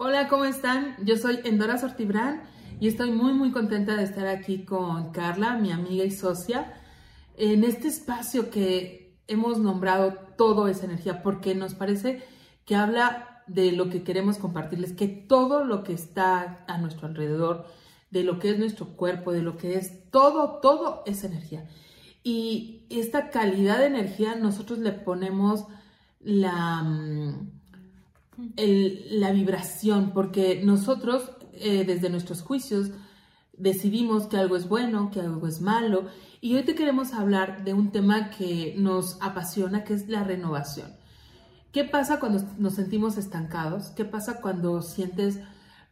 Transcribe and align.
Hola, 0.00 0.28
¿cómo 0.28 0.44
están? 0.44 0.94
Yo 1.04 1.16
soy 1.16 1.40
Endora 1.42 1.76
Sortibrán 1.76 2.44
y 2.78 2.86
estoy 2.86 3.10
muy 3.10 3.32
muy 3.32 3.50
contenta 3.50 3.96
de 3.96 4.04
estar 4.04 4.28
aquí 4.28 4.64
con 4.64 5.10
Carla, 5.10 5.54
mi 5.56 5.72
amiga 5.72 6.04
y 6.04 6.12
socia, 6.12 6.72
en 7.36 7.64
este 7.64 7.88
espacio 7.88 8.48
que 8.48 9.18
hemos 9.26 9.58
nombrado 9.58 10.12
Todo 10.36 10.68
es 10.68 10.84
energía, 10.84 11.20
porque 11.24 11.56
nos 11.56 11.74
parece 11.74 12.22
que 12.64 12.76
habla 12.76 13.42
de 13.48 13.72
lo 13.72 13.90
que 13.90 14.04
queremos 14.04 14.38
compartirles, 14.38 14.92
que 14.92 15.08
todo 15.08 15.64
lo 15.64 15.82
que 15.82 15.94
está 15.94 16.64
a 16.68 16.78
nuestro 16.78 17.08
alrededor, 17.08 17.66
de 18.12 18.22
lo 18.22 18.38
que 18.38 18.50
es 18.50 18.58
nuestro 18.60 18.94
cuerpo, 18.94 19.32
de 19.32 19.42
lo 19.42 19.56
que 19.56 19.74
es 19.74 20.08
todo, 20.12 20.60
todo 20.60 21.02
es 21.06 21.24
energía. 21.24 21.68
Y 22.22 22.86
esta 22.88 23.30
calidad 23.30 23.78
de 23.78 23.86
energía 23.86 24.36
nosotros 24.36 24.78
le 24.78 24.92
ponemos 24.92 25.66
la 26.20 26.84
la 28.56 29.32
vibración, 29.32 30.12
porque 30.14 30.62
nosotros 30.64 31.30
eh, 31.54 31.84
desde 31.84 32.10
nuestros 32.10 32.42
juicios 32.42 32.90
decidimos 33.56 34.28
que 34.28 34.36
algo 34.36 34.56
es 34.56 34.68
bueno, 34.68 35.10
que 35.10 35.20
algo 35.20 35.46
es 35.48 35.60
malo, 35.60 36.06
y 36.40 36.54
hoy 36.54 36.62
te 36.62 36.76
queremos 36.76 37.12
hablar 37.12 37.64
de 37.64 37.74
un 37.74 37.90
tema 37.90 38.30
que 38.30 38.74
nos 38.78 39.20
apasiona, 39.20 39.82
que 39.82 39.94
es 39.94 40.08
la 40.08 40.22
renovación. 40.22 40.92
¿Qué 41.72 41.84
pasa 41.84 42.20
cuando 42.20 42.42
nos 42.58 42.74
sentimos 42.74 43.18
estancados? 43.18 43.90
¿Qué 43.90 44.04
pasa 44.04 44.40
cuando 44.40 44.82
sientes 44.82 45.40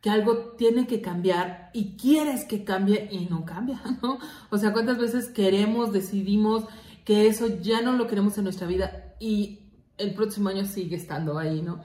que 0.01 0.11
algo 0.11 0.55
tiene 0.57 0.87
que 0.87 1.01
cambiar 1.01 1.71
y 1.75 1.97
quieres 1.97 2.45
que 2.45 2.65
cambie 2.65 3.09
y 3.11 3.27
no 3.27 3.45
cambia, 3.45 3.81
¿no? 4.03 4.19
O 4.51 4.59
sea, 4.59 4.73
¿cuántas 4.73 4.99
veces 4.99 5.29
queremos, 5.29 5.93
decidimos 5.93 6.65
que 7.05 7.27
eso 7.27 7.61
ya 7.61 7.83
no 7.83 7.93
lo 7.93 8.07
queremos 8.07 8.39
en 8.39 8.45
nuestra 8.45 8.67
vida 8.67 9.15
y 9.19 9.61
el 9.99 10.15
próximo 10.15 10.49
año 10.49 10.65
sigue 10.65 10.97
estando 10.97 11.39
ahí, 11.39 11.63
¿no? 11.63 11.81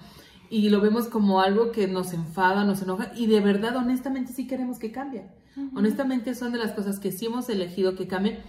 Y 0.52 0.70
lo 0.70 0.82
vemos 0.82 1.08
como 1.08 1.40
algo 1.40 1.72
que 1.72 1.88
nos 1.88 2.12
enfada, 2.12 2.66
nos 2.66 2.82
enoja 2.82 3.14
y 3.16 3.28
de 3.28 3.40
verdad, 3.40 3.78
honestamente, 3.78 4.34
sí 4.34 4.48
queremos 4.48 4.80
que 4.80 4.91
cambie. 4.91 5.30
Honestamente, 5.74 6.35
son 6.35 6.52
de 6.52 6.60
las 6.60 6.74
cosas 6.74 6.99
que 6.99 7.13
sí 7.13 7.27
hemos 7.27 7.48
elegido 7.48 7.96
que 7.96 8.05
cambie, 8.05 8.43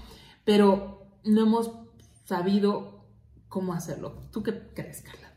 pero 0.45 1.07
no 1.25 1.43
hemos 1.43 1.71
sabido 2.25 3.07
cómo 3.49 3.73
hacerlo. 3.73 4.19
¿Tú 4.33 4.43
qué 4.43 4.69
crees, 4.75 5.03
Carla? 5.03 5.33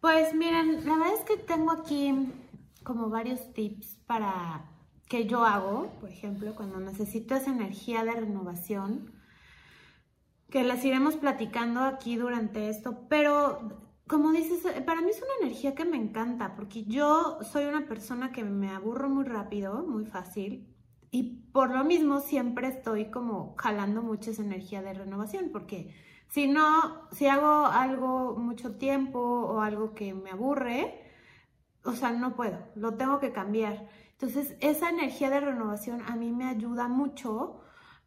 Pues 0.00 0.34
miren, 0.34 0.86
la 0.86 0.96
verdad 0.96 1.14
es 1.18 1.24
que 1.26 1.36
tengo 1.36 1.72
aquí 1.72 2.32
como 2.82 3.10
varios 3.10 3.52
tips 3.52 3.98
para 4.06 4.64
que 5.10 5.26
yo 5.26 5.44
hago, 5.44 5.92
por 6.00 6.08
ejemplo, 6.08 6.54
cuando 6.54 6.80
necesito 6.80 7.34
esa 7.34 7.50
energía 7.50 8.02
de 8.04 8.12
renovación, 8.12 9.12
que 10.48 10.64
las 10.64 10.82
iremos 10.86 11.16
platicando 11.16 11.80
aquí 11.80 12.16
durante 12.16 12.70
esto, 12.70 13.06
pero 13.10 13.89
como 14.10 14.32
dices, 14.32 14.64
eh, 14.64 14.82
para 14.82 15.02
mí 15.02 15.10
es 15.10 15.22
una 15.22 15.46
energía 15.46 15.76
que 15.76 15.84
me 15.84 15.96
encanta, 15.96 16.56
porque 16.56 16.82
yo 16.84 17.38
soy 17.42 17.66
una 17.66 17.86
persona 17.86 18.32
que 18.32 18.42
me 18.42 18.68
aburro 18.70 19.08
muy 19.08 19.22
rápido, 19.24 19.86
muy 19.86 20.04
fácil, 20.04 20.66
y 21.12 21.44
por 21.52 21.70
lo 21.70 21.84
mismo 21.84 22.18
siempre 22.18 22.66
estoy 22.66 23.12
como 23.12 23.54
jalando 23.56 24.02
mucha 24.02 24.32
esa 24.32 24.42
energía 24.42 24.82
de 24.82 24.94
renovación, 24.94 25.50
porque 25.52 25.94
si 26.28 26.48
no, 26.48 27.08
si 27.12 27.28
hago 27.28 27.66
algo 27.66 28.34
mucho 28.36 28.76
tiempo 28.76 29.20
o 29.20 29.60
algo 29.60 29.94
que 29.94 30.12
me 30.12 30.30
aburre, 30.30 31.04
o 31.84 31.92
sea, 31.92 32.10
no 32.10 32.34
puedo, 32.34 32.58
lo 32.74 32.94
tengo 32.94 33.20
que 33.20 33.30
cambiar. 33.30 33.88
Entonces, 34.12 34.56
esa 34.60 34.90
energía 34.90 35.30
de 35.30 35.38
renovación 35.38 36.02
a 36.02 36.16
mí 36.16 36.32
me 36.32 36.46
ayuda 36.46 36.88
mucho 36.88 37.60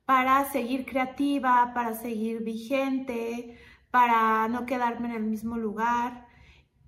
para 0.05 0.43
seguir 0.51 0.85
creativa, 0.85 1.71
para 1.73 1.93
seguir 1.93 2.43
vigente, 2.43 3.57
para 3.93 4.47
no 4.47 4.65
quedarme 4.65 5.09
en 5.09 5.15
el 5.17 5.23
mismo 5.23 5.55
lugar. 5.55 6.25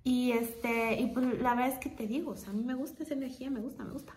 Y, 0.02 0.32
este, 0.32 1.00
y 1.00 1.06
pues 1.06 1.40
la 1.40 1.54
verdad 1.54 1.68
es 1.68 1.78
que 1.78 1.88
te 1.88 2.08
digo, 2.08 2.32
o 2.32 2.36
sea, 2.36 2.50
a 2.50 2.52
mí 2.52 2.64
me 2.64 2.74
gusta 2.74 3.04
esa 3.04 3.14
energía, 3.14 3.48
me 3.48 3.60
gusta, 3.60 3.84
me 3.84 3.92
gusta. 3.92 4.12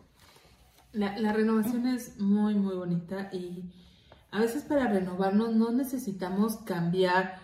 La, 0.92 1.32
renovación 1.32 1.86
es 1.86 2.20
muy, 2.20 2.56
muy 2.56 2.76
bonita 2.76 3.30
y 3.32 3.72
a 4.32 4.40
veces 4.40 4.64
para 4.64 4.88
renovarnos 4.88 5.54
no 5.54 5.72
necesitamos 5.72 6.58
cambiar 6.58 7.40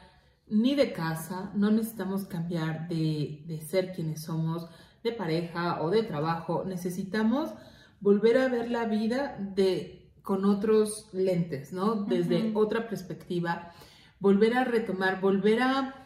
ni 0.47 0.73
de 0.73 0.91
casa, 0.93 1.51
no 1.53 1.69
necesitamos 1.69 2.25
cambiar 2.25 2.87
de, 2.87 3.43
de 3.45 3.61
ser 3.61 3.93
quienes 3.93 4.23
somos, 4.23 4.67
de 5.03 5.11
pareja 5.11 5.79
o 5.83 5.91
de 5.91 6.01
trabajo, 6.01 6.63
necesitamos 6.65 7.51
volver 7.99 8.39
a 8.39 8.47
ver 8.47 8.71
la 8.71 8.85
vida 8.85 9.37
de, 9.39 10.11
con 10.23 10.43
otros 10.43 11.07
lentes, 11.13 11.71
¿no? 11.71 12.05
Desde 12.05 12.51
otra 12.55 12.89
perspectiva 12.89 13.71
volver 14.19 14.57
a 14.57 14.63
retomar, 14.63 15.21
volver 15.21 15.61
a 15.61 16.05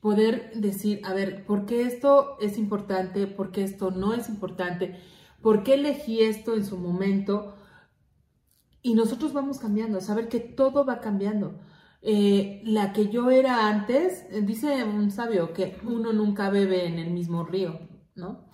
poder 0.00 0.52
decir, 0.54 1.00
a 1.04 1.14
ver, 1.14 1.44
¿por 1.44 1.66
qué 1.66 1.82
esto 1.82 2.36
es 2.40 2.58
importante? 2.58 3.26
¿Por 3.26 3.50
qué 3.50 3.64
esto 3.64 3.90
no 3.90 4.14
es 4.14 4.28
importante? 4.28 5.00
¿Por 5.42 5.62
qué 5.62 5.74
elegí 5.74 6.20
esto 6.22 6.54
en 6.54 6.64
su 6.64 6.78
momento? 6.78 7.54
Y 8.82 8.94
nosotros 8.94 9.32
vamos 9.32 9.58
cambiando, 9.58 10.00
saber 10.00 10.28
que 10.28 10.38
todo 10.38 10.84
va 10.84 11.00
cambiando. 11.00 11.58
Eh, 12.02 12.62
la 12.64 12.92
que 12.92 13.08
yo 13.08 13.30
era 13.32 13.68
antes, 13.68 14.26
dice 14.46 14.84
un 14.84 15.10
sabio 15.10 15.52
que 15.52 15.76
uno 15.82 16.12
nunca 16.12 16.50
bebe 16.50 16.86
en 16.86 17.00
el 17.00 17.10
mismo 17.10 17.42
río, 17.42 17.80
¿no? 18.14 18.44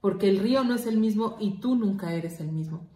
Porque 0.00 0.28
el 0.28 0.38
río 0.38 0.62
no 0.62 0.76
es 0.76 0.86
el 0.86 0.98
mismo 0.98 1.36
y 1.40 1.58
tú 1.58 1.74
nunca 1.74 2.14
eres 2.14 2.38
el 2.40 2.52
mismo. 2.52 2.91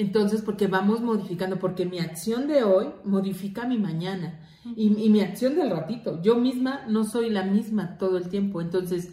Entonces, 0.00 0.40
porque 0.40 0.66
vamos 0.66 1.02
modificando, 1.02 1.58
porque 1.58 1.84
mi 1.84 1.98
acción 1.98 2.48
de 2.48 2.64
hoy 2.64 2.86
modifica 3.04 3.66
mi 3.66 3.76
mañana 3.76 4.40
y, 4.74 4.88
mi 4.88 5.20
acción 5.20 5.56
del 5.56 5.68
ratito. 5.68 6.22
Yo 6.22 6.36
misma 6.36 6.86
no 6.88 7.04
soy 7.04 7.28
la 7.28 7.42
misma 7.42 7.98
todo 7.98 8.16
el 8.16 8.30
tiempo. 8.30 8.62
Entonces, 8.62 9.12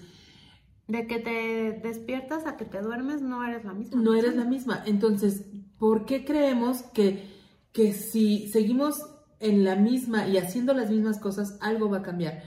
de 0.88 1.06
que 1.06 1.20
te 1.20 1.82
despiertas 1.86 2.48
a 2.48 2.56
que 2.56 2.64
te 2.64 2.82
duermes, 2.82 3.22
no 3.22 3.44
eres 3.44 3.66
la 3.66 3.74
misma. 3.74 4.02
No 4.02 4.14
eres 4.14 4.38
la 4.38 4.46
misma. 4.46 4.82
Entonces, 4.86 5.44
¿por 5.78 6.06
qué 6.06 6.24
creemos 6.24 6.84
que, 6.94 7.34
que 7.74 7.92
si 7.92 8.48
seguimos 8.48 9.06
en 9.42 9.66
la 9.66 9.76
misma 9.76 10.30
y 10.30 10.38
haciendo 10.38 10.74
las 10.74 10.90
mismas 10.90 11.20
cosas, 11.20 11.58
algo 11.60 11.90
va 11.90 11.98
a 11.98 12.04
cambiar? 12.04 12.44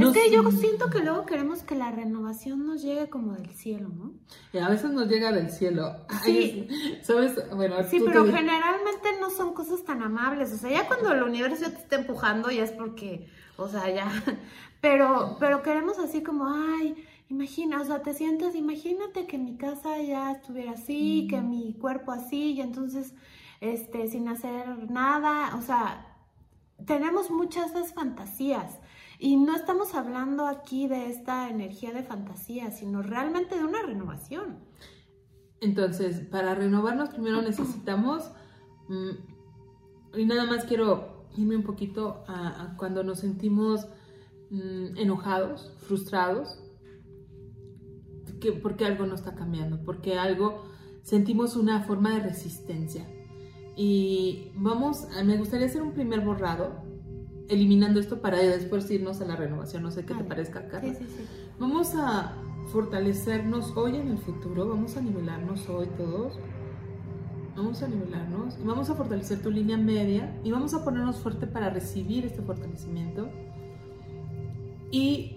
Es 0.00 0.12
que 0.12 0.30
yo 0.30 0.50
siento 0.50 0.90
que 0.90 1.00
luego 1.00 1.26
queremos 1.26 1.62
que 1.62 1.74
la 1.74 1.90
renovación 1.90 2.66
nos 2.66 2.82
llegue 2.82 3.08
como 3.08 3.34
del 3.34 3.50
cielo, 3.50 3.88
¿no? 3.88 4.14
Y 4.52 4.58
a 4.58 4.68
veces 4.68 4.90
nos 4.90 5.08
llega 5.08 5.32
del 5.32 5.50
cielo. 5.50 5.96
Sí. 6.24 6.68
¿Sabes? 7.02 7.34
Bueno, 7.54 7.76
sí, 7.88 8.00
pero 8.04 8.24
generalmente 8.24 9.08
no 9.20 9.30
son 9.30 9.54
cosas 9.54 9.84
tan 9.84 10.02
amables. 10.02 10.52
O 10.52 10.56
sea, 10.56 10.70
ya 10.70 10.86
cuando 10.86 11.12
el 11.12 11.22
universo 11.22 11.70
te 11.70 11.78
está 11.78 11.96
empujando, 11.96 12.50
ya 12.50 12.64
es 12.64 12.72
porque, 12.72 13.28
o 13.56 13.68
sea, 13.68 13.90
ya. 13.90 14.10
Pero, 14.80 15.36
pero 15.38 15.62
queremos 15.62 16.00
así 16.00 16.24
como, 16.24 16.44
ay, 16.48 16.96
imagina, 17.28 17.80
o 17.80 17.84
sea, 17.84 18.02
te 18.02 18.14
sientes, 18.14 18.56
imagínate 18.56 19.28
que 19.28 19.38
mi 19.38 19.56
casa 19.56 20.02
ya 20.02 20.32
estuviera 20.32 20.72
así, 20.72 21.28
que 21.30 21.40
mi 21.40 21.74
cuerpo 21.74 22.10
así, 22.10 22.54
y 22.54 22.60
entonces, 22.60 23.14
este, 23.60 24.08
sin 24.08 24.26
hacer 24.26 24.90
nada, 24.90 25.54
o 25.54 25.62
sea, 25.62 26.12
tenemos 26.84 27.30
muchas 27.30 27.70
esas 27.70 27.94
fantasías. 27.94 28.80
Y 29.22 29.36
no 29.36 29.54
estamos 29.54 29.94
hablando 29.94 30.46
aquí 30.46 30.88
de 30.88 31.08
esta 31.08 31.48
energía 31.48 31.92
de 31.92 32.02
fantasía, 32.02 32.72
sino 32.72 33.02
realmente 33.02 33.56
de 33.56 33.62
una 33.62 33.80
renovación. 33.80 34.58
Entonces, 35.60 36.26
para 36.26 36.56
renovarnos 36.56 37.10
primero 37.10 37.40
necesitamos, 37.42 38.32
mm, 38.88 40.18
y 40.18 40.24
nada 40.24 40.44
más 40.46 40.64
quiero 40.64 41.28
irme 41.36 41.54
un 41.54 41.62
poquito 41.62 42.24
a, 42.26 42.74
cuando 42.76 43.04
nos 43.04 43.20
sentimos 43.20 43.86
mm, 44.50 44.96
enojados, 44.96 45.72
frustrados, 45.78 46.60
que, 48.40 48.50
porque 48.50 48.86
algo 48.86 49.06
no 49.06 49.14
está 49.14 49.36
cambiando, 49.36 49.84
porque 49.84 50.18
algo 50.18 50.64
sentimos 51.02 51.54
una 51.54 51.84
forma 51.84 52.10
de 52.16 52.24
resistencia. 52.24 53.06
Y 53.76 54.50
vamos, 54.56 55.06
me 55.24 55.36
gustaría 55.36 55.66
hacer 55.66 55.80
un 55.80 55.92
primer 55.92 56.22
borrado 56.22 56.90
eliminando 57.52 58.00
esto 58.00 58.20
para 58.20 58.38
después 58.38 58.90
irnos 58.90 59.20
a 59.20 59.26
la 59.26 59.36
renovación. 59.36 59.82
No 59.82 59.90
sé 59.90 60.04
qué 60.04 60.14
te 60.14 60.24
parezca, 60.24 60.68
Carla. 60.68 60.94
Sí, 60.94 61.04
sí, 61.04 61.06
sí. 61.06 61.24
Vamos 61.58 61.94
a 61.94 62.32
fortalecernos 62.72 63.76
hoy 63.76 63.96
en 63.96 64.08
el 64.08 64.18
futuro, 64.18 64.68
vamos 64.68 64.96
a 64.96 65.02
nivelarnos 65.02 65.68
hoy 65.68 65.86
todos. 65.96 66.38
Vamos 67.54 67.82
a 67.82 67.88
nivelarnos 67.88 68.58
y 68.58 68.66
vamos 68.66 68.88
a 68.88 68.94
fortalecer 68.94 69.42
tu 69.42 69.50
línea 69.50 69.76
media 69.76 70.34
y 70.42 70.50
vamos 70.50 70.72
a 70.72 70.82
ponernos 70.82 71.16
fuerte 71.16 71.46
para 71.46 71.68
recibir 71.68 72.24
este 72.24 72.40
fortalecimiento. 72.40 73.28
Y 74.90 75.36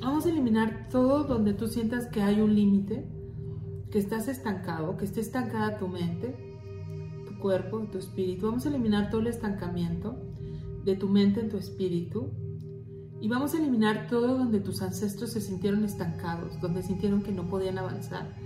vamos 0.00 0.26
a 0.26 0.28
eliminar 0.28 0.88
todo 0.90 1.24
donde 1.24 1.52
tú 1.52 1.66
sientas 1.66 2.06
que 2.06 2.22
hay 2.22 2.40
un 2.40 2.54
límite, 2.54 3.04
que 3.90 3.98
estás 3.98 4.28
estancado, 4.28 4.96
que 4.96 5.04
esté 5.04 5.20
estancada 5.20 5.76
tu 5.78 5.88
mente, 5.88 6.36
tu 7.26 7.36
cuerpo, 7.40 7.80
tu 7.90 7.98
espíritu. 7.98 8.46
Vamos 8.46 8.64
a 8.66 8.68
eliminar 8.68 9.10
todo 9.10 9.20
el 9.20 9.26
estancamiento 9.26 10.16
de 10.84 10.96
tu 10.96 11.08
mente 11.08 11.40
en 11.40 11.48
tu 11.48 11.56
espíritu 11.56 12.30
y 13.20 13.28
vamos 13.28 13.54
a 13.54 13.58
eliminar 13.58 14.06
todo 14.08 14.36
donde 14.36 14.60
tus 14.60 14.82
ancestros 14.82 15.30
se 15.30 15.40
sintieron 15.40 15.82
estancados, 15.84 16.60
donde 16.60 16.82
sintieron 16.82 17.22
que 17.22 17.32
no 17.32 17.48
podían 17.48 17.78
avanzar 17.78 18.36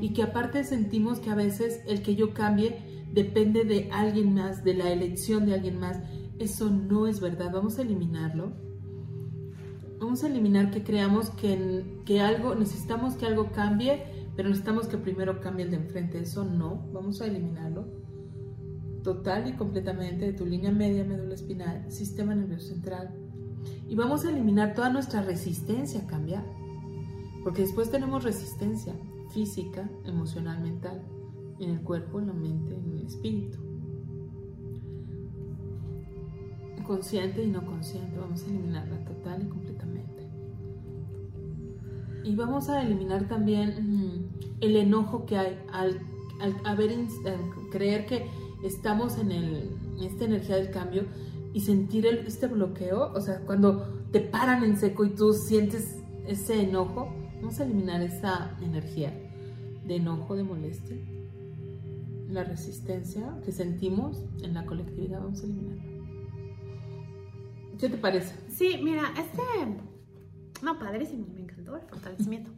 y 0.00 0.12
que 0.12 0.22
aparte 0.22 0.62
sentimos 0.64 1.20
que 1.20 1.30
a 1.30 1.34
veces 1.34 1.80
el 1.86 2.02
que 2.02 2.16
yo 2.16 2.34
cambie 2.34 3.06
depende 3.12 3.64
de 3.64 3.90
alguien 3.90 4.34
más, 4.34 4.62
de 4.62 4.74
la 4.74 4.90
elección 4.90 5.46
de 5.46 5.54
alguien 5.54 5.80
más. 5.80 5.98
Eso 6.38 6.70
no 6.70 7.06
es 7.06 7.20
verdad, 7.20 7.50
vamos 7.52 7.78
a 7.78 7.82
eliminarlo. 7.82 8.52
Vamos 9.98 10.24
a 10.24 10.28
eliminar 10.28 10.70
que 10.70 10.82
creamos 10.82 11.30
que, 11.30 12.02
que 12.04 12.20
algo, 12.20 12.54
necesitamos 12.54 13.14
que 13.14 13.26
algo 13.26 13.52
cambie, 13.52 14.04
pero 14.36 14.48
necesitamos 14.48 14.86
que 14.86 14.96
primero 14.96 15.40
cambie 15.40 15.64
el 15.64 15.70
de 15.70 15.76
enfrente. 15.78 16.18
Eso 16.18 16.44
no, 16.44 16.88
vamos 16.92 17.20
a 17.20 17.26
eliminarlo 17.26 18.09
total 19.02 19.48
y 19.48 19.52
completamente 19.52 20.26
de 20.26 20.32
tu 20.32 20.46
línea 20.46 20.72
media, 20.72 21.04
médula 21.04 21.34
espinal, 21.34 21.90
sistema 21.90 22.34
nervioso 22.34 22.68
central. 22.68 23.10
Y 23.88 23.94
vamos 23.94 24.24
a 24.24 24.30
eliminar 24.30 24.74
toda 24.74 24.90
nuestra 24.90 25.22
resistencia 25.22 26.02
a 26.02 26.06
cambiar. 26.06 26.44
Porque 27.42 27.62
después 27.62 27.90
tenemos 27.90 28.24
resistencia 28.24 28.94
física, 29.30 29.88
emocional, 30.04 30.60
mental, 30.60 31.02
en 31.58 31.70
el 31.70 31.80
cuerpo, 31.80 32.20
en 32.20 32.26
la 32.28 32.32
mente, 32.32 32.74
en 32.74 32.98
el 32.98 33.06
espíritu. 33.06 33.58
Consciente 36.86 37.44
y 37.44 37.46
no 37.46 37.64
consciente, 37.64 38.18
vamos 38.18 38.42
a 38.42 38.46
eliminarla 38.46 39.04
total 39.04 39.42
y 39.42 39.46
completamente. 39.46 40.28
Y 42.24 42.34
vamos 42.34 42.68
a 42.68 42.82
eliminar 42.82 43.28
también 43.28 43.70
mm, 43.80 44.28
el 44.60 44.76
enojo 44.76 45.24
que 45.24 45.38
hay 45.38 45.58
al, 45.72 46.00
haber, 46.64 46.90
creer 47.70 48.06
que 48.06 48.26
estamos 48.64 49.18
en, 49.18 49.30
esta 50.00 50.24
energía 50.24 50.56
del 50.56 50.70
cambio 50.70 51.04
y 51.52 51.60
sentir 51.60 52.06
este 52.06 52.46
bloqueo, 52.46 53.12
o 53.12 53.20
sea, 53.20 53.40
cuando 53.40 54.04
te 54.12 54.20
paran 54.20 54.62
en 54.64 54.76
seco 54.76 55.04
y 55.04 55.10
tú 55.10 55.32
sientes 55.32 55.96
ese 56.26 56.62
enojo, 56.62 57.12
Vamos 57.40 57.58
a 57.58 57.64
eliminar 57.64 58.02
esa 58.02 58.54
energía 58.60 59.14
de 59.86 59.96
enojo, 59.96 60.36
de 60.36 60.42
molestia, 60.42 60.96
la 62.28 62.44
resistencia 62.44 63.40
que 63.42 63.50
sentimos 63.50 64.22
en 64.42 64.52
la 64.52 64.66
colectividad, 64.66 65.20
vamos 65.20 65.40
a 65.40 65.44
eliminarla. 65.44 65.82
¿Qué 67.78 67.88
te 67.88 67.96
parece? 67.96 68.34
Sí, 68.50 68.78
mira, 68.82 69.14
este, 69.18 69.42
no, 70.62 70.78
padrísimo, 70.78 71.26
me 71.34 71.40
encantó 71.40 71.76
el 71.76 71.82
fortalecimiento. 71.82 72.50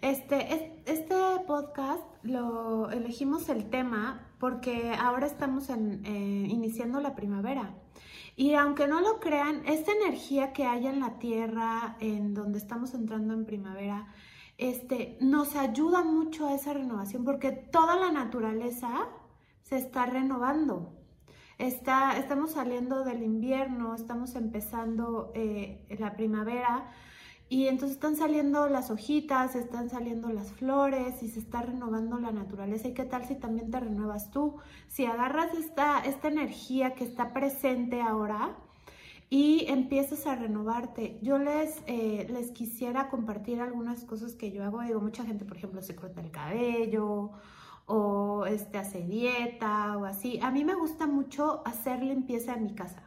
Este, 0.00 0.80
este 0.86 1.14
podcast 1.48 2.04
lo 2.22 2.88
elegimos 2.90 3.48
el 3.48 3.68
tema 3.68 4.28
porque 4.38 4.92
ahora 4.92 5.26
estamos 5.26 5.68
eh, 5.70 5.76
iniciando 6.48 7.00
la 7.00 7.16
primavera. 7.16 7.74
Y 8.36 8.54
aunque 8.54 8.86
no 8.86 9.00
lo 9.00 9.18
crean, 9.18 9.66
esta 9.66 9.90
energía 9.90 10.52
que 10.52 10.66
hay 10.66 10.86
en 10.86 11.00
la 11.00 11.18
tierra, 11.18 11.96
en 11.98 12.32
donde 12.32 12.58
estamos 12.58 12.94
entrando 12.94 13.34
en 13.34 13.44
primavera, 13.44 14.06
este, 14.56 15.18
nos 15.20 15.56
ayuda 15.56 16.04
mucho 16.04 16.46
a 16.46 16.54
esa 16.54 16.74
renovación 16.74 17.24
porque 17.24 17.50
toda 17.50 17.96
la 17.96 18.12
naturaleza 18.12 19.08
se 19.62 19.78
está 19.78 20.06
renovando. 20.06 20.92
Está, 21.58 22.16
estamos 22.18 22.52
saliendo 22.52 23.02
del 23.02 23.24
invierno, 23.24 23.96
estamos 23.96 24.36
empezando 24.36 25.32
eh, 25.34 25.84
la 25.98 26.14
primavera 26.14 26.88
y 27.48 27.66
entonces 27.66 27.96
están 27.96 28.16
saliendo 28.16 28.68
las 28.68 28.90
hojitas, 28.90 29.54
están 29.54 29.88
saliendo 29.88 30.28
las 30.28 30.52
flores 30.52 31.22
y 31.22 31.28
se 31.28 31.40
está 31.40 31.62
renovando 31.62 32.18
la 32.18 32.30
naturaleza. 32.30 32.88
¿Y 32.88 32.94
qué 32.94 33.04
tal 33.04 33.26
si 33.26 33.34
también 33.34 33.70
te 33.70 33.80
renuevas 33.80 34.30
tú? 34.30 34.56
Si 34.88 35.06
agarras 35.06 35.54
esta, 35.54 36.00
esta 36.00 36.28
energía 36.28 36.94
que 36.94 37.04
está 37.04 37.32
presente 37.32 38.02
ahora, 38.02 38.56
y 39.30 39.66
empiezas 39.68 40.26
a 40.26 40.36
renovarte. 40.36 41.18
Yo 41.22 41.38
les, 41.38 41.82
eh, 41.86 42.26
les 42.30 42.50
quisiera 42.50 43.08
compartir 43.10 43.60
algunas 43.60 44.04
cosas 44.04 44.34
que 44.34 44.50
yo 44.50 44.64
hago. 44.64 44.80
Digo, 44.80 45.00
mucha 45.00 45.24
gente, 45.24 45.44
por 45.44 45.56
ejemplo, 45.58 45.82
se 45.82 45.94
corta 45.94 46.20
el 46.20 46.30
cabello 46.30 47.32
o 47.86 48.46
este, 48.46 48.78
hace 48.78 49.02
dieta 49.02 49.96
o 49.98 50.04
así. 50.04 50.38
A 50.42 50.50
mí 50.50 50.64
me 50.64 50.74
gusta 50.74 51.06
mucho 51.06 51.62
hacer 51.66 52.02
limpieza 52.02 52.54
en 52.54 52.64
mi 52.64 52.74
casa. 52.74 53.02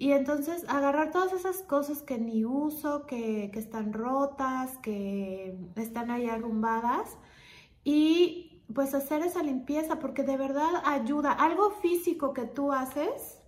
Y 0.00 0.12
entonces 0.12 0.64
agarrar 0.66 1.10
todas 1.10 1.34
esas 1.34 1.58
cosas 1.58 2.00
que 2.02 2.18
ni 2.18 2.46
uso, 2.46 3.04
que, 3.04 3.50
que 3.52 3.58
están 3.58 3.92
rotas, 3.92 4.78
que 4.78 5.54
están 5.76 6.10
ahí 6.10 6.26
arrumbadas 6.26 7.18
y 7.84 8.62
pues 8.74 8.94
hacer 8.94 9.20
esa 9.20 9.42
limpieza 9.42 9.98
porque 9.98 10.22
de 10.22 10.38
verdad 10.38 10.70
ayuda. 10.86 11.32
Algo 11.32 11.72
físico 11.82 12.32
que 12.32 12.46
tú 12.46 12.72
haces 12.72 13.40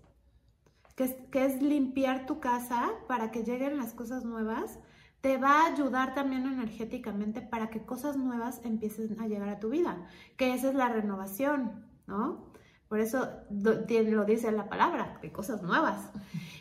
que 0.95 1.47
es, 1.47 1.63
limpiar 1.63 2.27
tu 2.27 2.39
casa 2.39 2.91
para 3.09 3.31
que 3.31 3.45
lleguen 3.45 3.79
las 3.79 3.95
cosas 3.95 4.23
nuevas, 4.25 4.79
te 5.23 5.39
va 5.39 5.63
a 5.63 5.67
ayudar 5.73 6.15
también 6.15 6.45
energéticamente 6.47 7.41
para 7.41 7.71
que 7.71 7.87
cosas 7.87 8.19
nuevas 8.19 8.61
empiecen 8.63 9.19
a 9.21 9.27
llegar 9.27 9.49
a 9.49 9.59
tu 9.59 9.71
vida, 9.71 10.07
que 10.37 10.53
esa 10.53 10.69
es 10.69 10.75
la 10.75 10.91
renovación, 10.91 11.87
¿no? 12.07 12.52
Por 12.93 13.01
eso 13.01 13.27
lo 13.49 14.25
dice 14.27 14.53
la 14.53 14.69
palabra, 14.69 15.19
de 15.23 15.33
cosas 15.33 15.63
nuevas. 15.63 16.11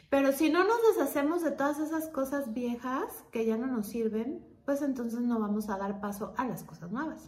Pero 0.10 0.31
si 0.31 0.50
no 0.50 0.63
nos 0.63 0.78
deshacemos 0.95 1.44
de 1.44 1.51
todas 1.51 1.78
esas 1.80 2.07
cosas 2.07 2.54
viejas 2.54 3.04
que 3.33 3.45
ya 3.45 3.57
no 3.57 3.68
nos 3.68 3.88
sirven, 3.88 4.42
pues 4.63 4.81
entonces 4.81 5.19
no 5.19 5.42
vamos 5.42 5.69
a 5.69 5.78
dar 5.78 6.00
paso 6.00 6.33
a 6.38 6.48
las 6.48 6.63
cosas 6.63 6.89
nuevas. 6.89 7.28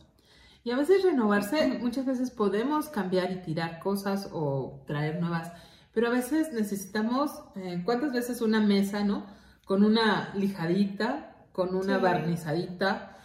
Y 0.64 0.72
a 0.72 0.78
veces 0.78 1.04
renovarse, 1.04 1.80
muchas 1.80 2.06
veces 2.06 2.32
podemos 2.32 2.88
cambiar 2.88 3.30
y 3.34 3.42
tirar 3.42 3.82
cosas 3.82 4.30
o 4.32 4.82
traer 4.88 5.20
nuevas 5.20 5.52
pero 5.94 6.08
a 6.08 6.12
veces 6.12 6.54
necesitamos, 6.54 7.44
eh, 7.58 7.82
¿cuántas 7.84 8.14
veces 8.14 8.42
una 8.42 8.62
mesa, 8.62 9.04
no? 9.04 9.26
Con 9.66 9.84
una 9.84 10.34
lijadita, 10.34 11.36
con 11.52 11.76
una 11.76 11.98
barnizadita, 11.98 13.18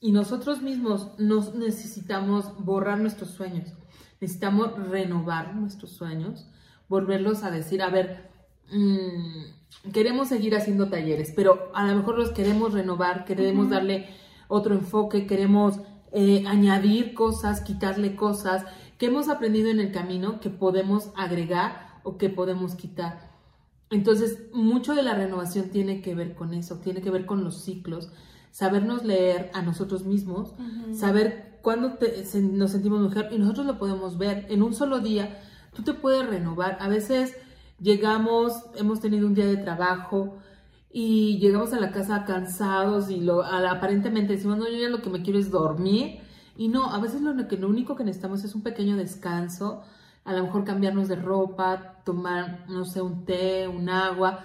y 0.00 0.12
nosotros 0.12 0.62
mismos 0.62 1.12
nos 1.18 1.54
necesitamos 1.54 2.64
borrar 2.64 2.98
nuestros 2.98 3.30
sueños, 3.30 3.72
necesitamos 4.20 4.72
renovar 4.90 5.54
nuestros 5.54 5.92
sueños, 5.92 6.46
volverlos 6.88 7.42
a 7.42 7.50
decir, 7.50 7.82
a 7.82 7.90
ver, 7.90 8.30
mm, 8.70 9.90
queremos 9.92 10.28
seguir 10.28 10.54
haciendo 10.54 10.88
talleres, 10.88 11.32
pero 11.34 11.70
a 11.74 11.86
lo 11.86 11.96
mejor 11.96 12.18
los 12.18 12.30
queremos 12.30 12.72
renovar, 12.72 13.24
queremos 13.24 13.70
darle 13.70 14.08
otro 14.48 14.74
enfoque, 14.74 15.26
queremos 15.26 15.80
eh, 16.12 16.44
añadir 16.46 17.14
cosas, 17.14 17.60
quitarle 17.60 18.16
cosas 18.16 18.64
que 18.98 19.06
hemos 19.06 19.28
aprendido 19.28 19.68
en 19.70 19.80
el 19.80 19.92
camino 19.92 20.40
que 20.40 20.50
podemos 20.50 21.10
agregar 21.16 22.00
o 22.04 22.16
qué 22.16 22.30
podemos 22.30 22.74
quitar. 22.74 23.30
Entonces, 23.90 24.38
mucho 24.52 24.94
de 24.94 25.02
la 25.02 25.14
renovación 25.14 25.68
tiene 25.70 26.00
que 26.00 26.14
ver 26.14 26.34
con 26.34 26.54
eso, 26.54 26.78
tiene 26.78 27.02
que 27.02 27.10
ver 27.10 27.26
con 27.26 27.44
los 27.44 27.62
ciclos, 27.62 28.10
sabernos 28.50 29.04
leer 29.04 29.50
a 29.52 29.62
nosotros 29.62 30.04
mismos, 30.04 30.54
saber 30.92 31.55
cuándo 31.66 31.98
nos 32.52 32.70
sentimos 32.70 33.00
mujer 33.00 33.28
y 33.32 33.38
nosotros 33.38 33.66
lo 33.66 33.76
podemos 33.76 34.18
ver 34.18 34.46
en 34.50 34.62
un 34.62 34.72
solo 34.72 35.00
día. 35.00 35.40
Tú 35.74 35.82
te 35.82 35.94
puedes 35.94 36.24
renovar. 36.24 36.78
A 36.80 36.86
veces 36.86 37.36
llegamos, 37.80 38.66
hemos 38.76 39.00
tenido 39.00 39.26
un 39.26 39.34
día 39.34 39.46
de 39.46 39.56
trabajo 39.56 40.36
y 40.92 41.38
llegamos 41.38 41.72
a 41.72 41.80
la 41.80 41.90
casa 41.90 42.24
cansados 42.24 43.10
y 43.10 43.20
lo, 43.20 43.44
aparentemente 43.44 44.34
decimos, 44.34 44.58
no, 44.58 44.68
yo 44.68 44.78
ya 44.78 44.88
lo 44.88 45.02
que 45.02 45.10
me 45.10 45.22
quiero 45.22 45.40
es 45.40 45.50
dormir. 45.50 46.20
Y 46.56 46.68
no, 46.68 46.94
a 46.94 47.00
veces 47.00 47.20
lo, 47.20 47.32
lo 47.32 47.68
único 47.68 47.96
que 47.96 48.04
necesitamos 48.04 48.44
es 48.44 48.54
un 48.54 48.62
pequeño 48.62 48.96
descanso, 48.96 49.82
a 50.24 50.34
lo 50.34 50.44
mejor 50.44 50.62
cambiarnos 50.62 51.08
de 51.08 51.16
ropa, 51.16 51.96
tomar, 52.04 52.64
no 52.68 52.84
sé, 52.84 53.02
un 53.02 53.24
té, 53.24 53.66
un 53.66 53.88
agua, 53.88 54.44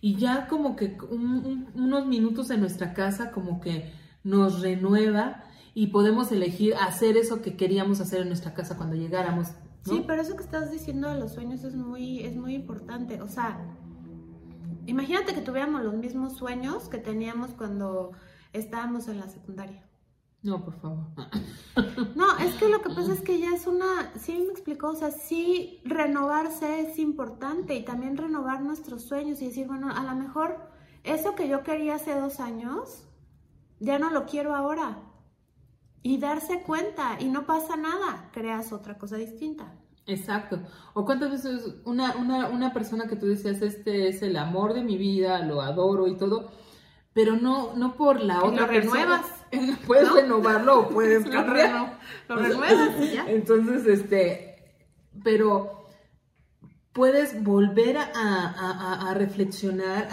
y 0.00 0.14
ya 0.14 0.48
como 0.48 0.74
que 0.74 0.96
unos 1.10 2.06
minutos 2.06 2.48
en 2.48 2.60
nuestra 2.60 2.94
casa 2.94 3.30
como 3.30 3.60
que 3.60 3.92
nos 4.24 4.62
renueva 4.62 5.44
y 5.74 5.88
podemos 5.88 6.30
elegir 6.32 6.74
hacer 6.74 7.16
eso 7.16 7.40
que 7.40 7.56
queríamos 7.56 8.00
hacer 8.00 8.20
en 8.22 8.28
nuestra 8.28 8.54
casa 8.54 8.76
cuando 8.76 8.96
llegáramos. 8.96 9.48
Sí, 9.84 10.04
pero 10.06 10.22
eso 10.22 10.36
que 10.36 10.44
estás 10.44 10.70
diciendo 10.70 11.08
de 11.08 11.18
los 11.18 11.32
sueños 11.32 11.64
es 11.64 11.74
muy, 11.74 12.20
es 12.20 12.36
muy 12.36 12.54
importante. 12.54 13.20
O 13.20 13.28
sea, 13.28 13.58
imagínate 14.86 15.34
que 15.34 15.40
tuviéramos 15.40 15.82
los 15.82 15.94
mismos 15.94 16.36
sueños 16.36 16.88
que 16.88 16.98
teníamos 16.98 17.50
cuando 17.50 18.12
estábamos 18.52 19.08
en 19.08 19.18
la 19.18 19.28
secundaria. 19.28 19.82
No, 20.42 20.64
por 20.64 20.74
favor. 20.80 21.06
No, 22.14 22.38
es 22.38 22.54
que 22.56 22.68
lo 22.68 22.82
que 22.82 22.90
pasa 22.90 23.14
es 23.14 23.22
que 23.22 23.40
ya 23.40 23.54
es 23.54 23.66
una, 23.66 24.12
sí 24.18 24.32
me 24.38 24.52
explicó, 24.52 24.88
o 24.88 24.94
sea, 24.94 25.10
sí 25.10 25.80
renovarse 25.84 26.80
es 26.80 26.98
importante 26.98 27.74
y 27.74 27.84
también 27.84 28.16
renovar 28.16 28.60
nuestros 28.60 29.02
sueños 29.04 29.40
y 29.40 29.46
decir, 29.46 29.66
bueno, 29.66 29.90
a 29.90 30.02
lo 30.02 30.14
mejor 30.14 30.58
eso 31.04 31.34
que 31.34 31.48
yo 31.48 31.62
quería 31.62 31.94
hace 31.94 32.14
dos 32.14 32.40
años, 32.40 33.06
ya 33.80 33.98
no 33.98 34.10
lo 34.10 34.26
quiero 34.26 34.54
ahora. 34.54 34.98
Y 36.02 36.18
darse 36.18 36.62
cuenta 36.62 37.16
y 37.20 37.26
no 37.26 37.46
pasa 37.46 37.76
nada, 37.76 38.28
creas 38.32 38.72
otra 38.72 38.98
cosa 38.98 39.16
distinta. 39.16 39.72
Exacto. 40.06 40.60
O 40.94 41.04
cuántas 41.04 41.30
veces 41.30 41.76
una, 41.84 42.16
una, 42.16 42.48
una 42.48 42.72
persona 42.72 43.06
que 43.06 43.16
tú 43.16 43.26
decías, 43.26 43.62
este 43.62 44.08
es 44.08 44.22
el 44.22 44.36
amor 44.36 44.74
de 44.74 44.82
mi 44.82 44.96
vida, 44.96 45.38
lo 45.40 45.60
adoro 45.60 46.08
y 46.08 46.16
todo, 46.16 46.50
pero 47.14 47.36
no, 47.36 47.74
no 47.76 47.94
por 47.94 48.20
la 48.20 48.42
otra 48.42 48.62
lo 48.62 48.66
renuevas. 48.66 49.26
Puedes 49.86 50.12
renovarlo 50.12 50.80
o 50.80 50.88
puedes 50.88 51.28
cambiarlo. 51.28 51.90
Lo, 52.28 52.36
renuevas 52.36 53.12
ya. 53.12 53.26
Entonces, 53.28 53.86
este, 53.86 54.74
pero 55.22 55.88
puedes 56.92 57.42
volver 57.42 57.98
a, 57.98 59.12
reflexionar, 59.14 60.08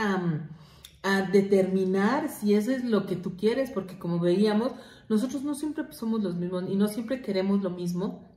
a, 1.04 1.22
determinar 1.32 2.30
si 2.30 2.54
eso 2.54 2.72
es 2.72 2.84
lo 2.84 3.06
que 3.06 3.16
tú 3.16 3.38
quieres, 3.38 3.72
porque 3.72 3.98
como 3.98 4.20
veíamos, 4.20 4.74
nosotros 5.10 5.44
no 5.44 5.56
siempre 5.56 5.92
somos 5.92 6.22
los 6.22 6.36
mismos 6.36 6.66
y 6.70 6.76
no 6.76 6.88
siempre 6.88 7.22
queremos 7.22 7.62
lo 7.64 7.72
mismo. 7.72 8.30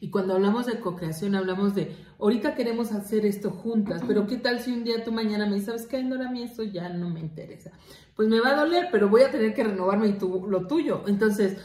Y 0.00 0.10
cuando 0.10 0.34
hablamos 0.34 0.66
de 0.66 0.80
co-creación, 0.80 1.34
hablamos 1.34 1.74
de, 1.74 1.94
ahorita 2.18 2.54
queremos 2.54 2.90
hacer 2.90 3.24
esto 3.24 3.50
juntas, 3.50 4.02
pero 4.06 4.26
¿qué 4.26 4.38
tal 4.38 4.60
si 4.60 4.72
un 4.72 4.82
día 4.82 5.04
tú 5.04 5.12
mañana 5.12 5.46
me 5.46 5.54
dices, 5.54 5.66
¿sabes 5.66 5.86
qué, 5.86 6.02
Nora? 6.02 6.28
A 6.28 6.32
mí 6.32 6.42
eso 6.42 6.62
ya 6.62 6.88
no 6.88 7.10
me 7.10 7.20
interesa. 7.20 7.70
Pues 8.16 8.28
me 8.28 8.40
va 8.40 8.50
a 8.50 8.64
doler, 8.64 8.88
pero 8.90 9.08
voy 9.08 9.22
a 9.22 9.30
tener 9.30 9.54
que 9.54 9.62
renovarme 9.62 10.08
y 10.08 10.12
tú, 10.14 10.46
lo 10.48 10.66
tuyo. 10.66 11.02
Entonces, 11.06 11.58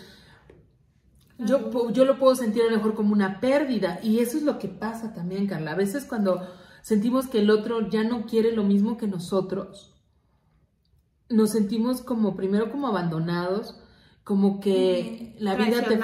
yo, 1.37 1.91
yo 1.91 2.05
lo 2.05 2.19
puedo 2.19 2.35
sentir 2.35 2.63
a 2.63 2.71
lo 2.71 2.77
mejor 2.77 2.93
como 2.93 3.13
una 3.13 3.39
pérdida. 3.39 3.99
Y 4.03 4.19
eso 4.19 4.37
es 4.37 4.43
lo 4.43 4.59
que 4.59 4.67
pasa 4.67 5.13
también, 5.13 5.47
Carla. 5.47 5.71
A 5.71 5.75
veces 5.75 6.05
cuando 6.05 6.45
sentimos 6.81 7.27
que 7.27 7.39
el 7.39 7.49
otro 7.49 7.89
ya 7.89 8.03
no 8.03 8.25
quiere 8.25 8.51
lo 8.51 8.63
mismo 8.63 8.97
que 8.97 9.07
nosotros, 9.07 9.95
nos 11.29 11.51
sentimos 11.51 12.01
como 12.01 12.35
primero 12.35 12.69
como 12.69 12.87
abandonados, 12.87 13.79
como 14.25 14.59
que 14.59 15.35
la 15.39 15.55
vida 15.55 15.83
te... 15.83 15.97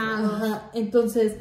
Entonces, 0.80 1.38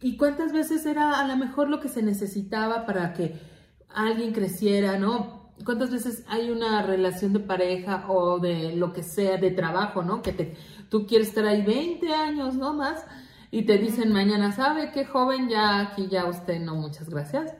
¿y 0.00 0.16
cuántas 0.16 0.52
veces 0.52 0.86
era 0.86 1.18
a 1.18 1.26
lo 1.26 1.36
mejor 1.36 1.68
lo 1.68 1.80
que 1.80 1.88
se 1.88 2.02
necesitaba 2.02 2.86
para 2.86 3.14
que 3.14 3.40
alguien 3.88 4.32
creciera, 4.32 4.98
¿no? 4.98 5.50
¿Cuántas 5.64 5.90
veces 5.90 6.24
hay 6.28 6.50
una 6.50 6.82
relación 6.82 7.32
de 7.32 7.40
pareja 7.40 8.04
o 8.08 8.38
de 8.38 8.76
lo 8.76 8.92
que 8.92 9.02
sea, 9.02 9.38
de 9.38 9.52
trabajo, 9.52 10.02
¿no? 10.02 10.20
Que 10.20 10.32
te, 10.32 10.56
tú 10.90 11.06
quieres 11.06 11.28
estar 11.28 11.46
ahí 11.46 11.62
20 11.62 12.12
años, 12.12 12.56
¿no? 12.56 12.74
Más, 12.74 13.04
y 13.50 13.62
te 13.62 13.78
dicen 13.78 14.12
mañana, 14.12 14.52
¿sabe 14.52 14.92
qué 14.92 15.06
joven? 15.06 15.48
Ya 15.48 15.80
aquí, 15.80 16.08
ya 16.10 16.26
usted, 16.26 16.60
no, 16.60 16.74
muchas 16.74 17.08
gracias. 17.08 17.54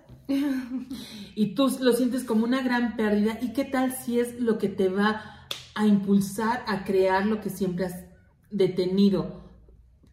y 1.35 1.55
tú 1.55 1.75
lo 1.81 1.95
sientes 1.95 2.25
como 2.25 2.45
una 2.45 2.63
gran 2.63 2.97
pérdida. 2.97 3.39
¿Y 3.41 3.55
qué 3.55 3.65
tal 3.65 3.93
si 3.93 4.21
es 4.21 4.39
lo 4.39 4.59
que 4.59 4.69
te 4.69 4.91
va 4.91 5.49
a 5.75 5.87
impulsar 5.87 6.65
a 6.67 6.85
crear 6.85 7.25
lo 7.25 7.41
que 7.41 7.49
siempre 7.49 7.87
has 7.87 8.12
detenido 8.53 9.43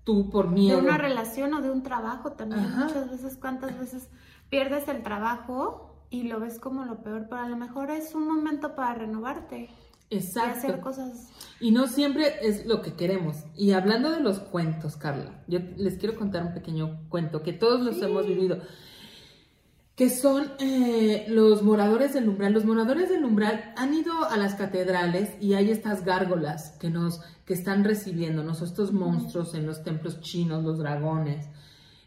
tú 0.04 0.30
por 0.30 0.50
miedo. 0.50 0.78
De 0.78 0.84
una 0.84 0.98
relación 0.98 1.54
o 1.54 1.62
de 1.62 1.70
un 1.70 1.84
trabajo 1.84 2.32
también. 2.32 2.68
Muchas 2.78 3.12
veces, 3.12 3.38
¿cuántas 3.38 3.78
veces 3.78 4.10
pierdes 4.50 4.88
el 4.88 5.04
trabajo 5.04 6.06
y 6.10 6.24
lo 6.24 6.40
ves 6.40 6.60
como 6.60 6.86
lo 6.86 7.04
peor? 7.04 7.28
Pero 7.30 7.42
a 7.42 7.50
lo 7.50 7.58
mejor 7.58 7.92
es 7.92 8.16
un 8.16 8.28
momento 8.28 8.76
para 8.76 8.96
renovarte. 8.96 9.70
Exacto. 10.10 10.50
Y 10.50 10.58
hacer 10.58 10.80
cosas. 10.80 11.30
Y 11.60 11.72
no 11.72 11.88
siempre 11.88 12.34
es 12.42 12.66
lo 12.66 12.82
que 12.82 12.94
queremos. 12.94 13.36
Y 13.56 13.74
hablando 13.74 14.12
de 14.12 14.22
los 14.22 14.40
cuentos, 14.40 14.96
Carla, 14.96 15.44
yo 15.48 15.60
les 15.78 15.98
quiero 15.98 16.16
contar 16.18 16.44
un 16.44 16.54
pequeño 16.54 17.08
cuento 17.10 17.44
que 17.44 17.54
todos 17.54 17.82
los 17.82 18.02
hemos 18.02 18.26
vivido 18.26 18.62
que 20.00 20.10
son 20.10 20.54
eh, 20.60 21.26
los 21.28 21.62
moradores 21.62 22.14
del 22.14 22.30
umbral. 22.30 22.54
Los 22.54 22.64
moradores 22.64 23.10
del 23.10 23.26
umbral 23.26 23.74
han 23.76 23.94
ido 23.94 24.24
a 24.24 24.38
las 24.38 24.56
catedrales 24.56 25.32
y 25.42 25.56
hay 25.56 25.72
estas 25.72 26.06
gárgolas 26.06 26.70
que 26.80 26.90
nos 26.90 27.20
que 27.44 27.54
están 27.54 27.84
recibiéndonos, 27.84 28.62
estos 28.62 28.94
monstruos 28.94 29.56
en 29.56 29.66
los 29.66 29.84
templos 29.84 30.22
chinos, 30.22 30.64
los 30.64 30.80
dragones, 30.80 31.50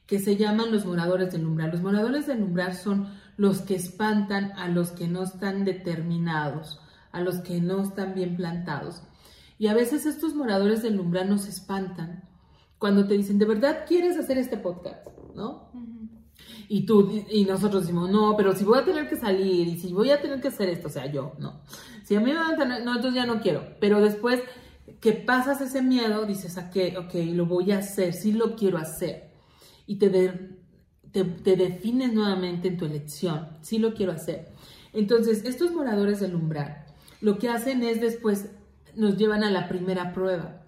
que 0.07 0.21
se 0.21 0.39
llaman 0.39 0.73
los 0.73 0.87
moradores 0.87 1.33
del 1.33 1.45
umbral. 1.45 1.71
Los 1.71 1.83
moradores 1.83 2.27
del 2.27 2.43
umbral 2.43 2.73
son 2.73 3.13
los 3.37 3.61
que 3.61 3.75
espantan 3.75 4.53
a 4.53 4.69
los 4.69 4.93
que 4.93 5.07
no 5.07 5.23
están 5.23 5.67
determinados, 5.67 6.81
a 7.11 7.21
los 7.21 7.41
que 7.41 7.61
no 7.61 7.83
están 7.83 8.15
bien 8.15 8.37
plantados. 8.37 9.03
Y 9.59 9.67
a 9.67 9.75
veces 9.75 10.07
estos 10.07 10.35
moradores 10.35 10.83
del 10.83 10.99
umbral 10.99 11.29
nos 11.29 11.47
espantan 11.47 12.27
cuando 12.79 13.07
te 13.07 13.19
dicen, 13.19 13.39
¿de 13.39 13.45
verdad 13.45 13.85
quieres 13.87 14.17
hacer 14.17 14.39
este 14.39 14.57
podcast? 14.57 15.07
¿No? 15.35 15.71
Y 16.75 16.87
tú, 16.87 17.23
y 17.29 17.45
nosotros 17.45 17.83
decimos, 17.83 18.09
no, 18.09 18.35
pero 18.35 18.57
si 18.57 18.65
voy 18.65 18.79
a 18.79 18.85
tener 18.87 19.07
que 19.07 19.17
salir 19.17 19.69
y 19.69 19.79
si 19.79 19.93
voy 19.93 20.11
a 20.11 20.23
tener 20.23 20.41
que 20.41 20.49
hacer 20.49 20.71
esto, 20.71 20.89
o 20.89 20.91
sea, 20.91 21.05
yo, 21.05 21.35
no. 21.39 21.61
Si 22.03 22.15
a 22.17 22.21
mí 22.21 22.33
me 22.33 22.39
van 22.39 22.55
a 22.55 22.57
tener, 22.57 22.83
no, 22.83 22.97
entonces 22.97 23.15
ya 23.15 23.27
no 23.27 23.43
quiero. 23.43 23.77
Pero 23.79 24.01
después 24.01 24.41
que 24.99 25.13
pasas 25.13 25.61
ese 25.61 25.83
miedo, 25.83 26.25
dices, 26.25 26.57
ok, 26.57 26.97
ok, 26.97 27.15
lo 27.35 27.45
voy 27.45 27.73
a 27.73 27.79
hacer, 27.81 28.15
sí 28.15 28.33
lo 28.33 28.57
quiero 28.57 28.79
hacer. 28.79 29.35
Y 29.87 29.97
te, 29.97 30.09
te, 30.09 31.25
te 31.25 31.57
defines 31.57 32.15
nuevamente 32.15 32.69
en 32.69 32.79
tu 32.79 32.87
elección, 32.87 33.51
sí 33.61 33.79
lo 33.79 33.93
quiero 33.93 34.13
hacer. 34.13 34.49
Entonces, 34.95 35.45
estos 35.45 35.73
moradores 35.73 36.21
del 36.21 36.35
umbral, 36.35 36.87
lo 37.21 37.37
que 37.37 37.51
hacen 37.51 37.83
es 37.83 38.01
después 38.01 38.49
nos 38.95 39.19
llevan 39.19 39.45
a 39.45 39.51
la 39.51 39.69
primera 39.69 40.15
prueba, 40.15 40.62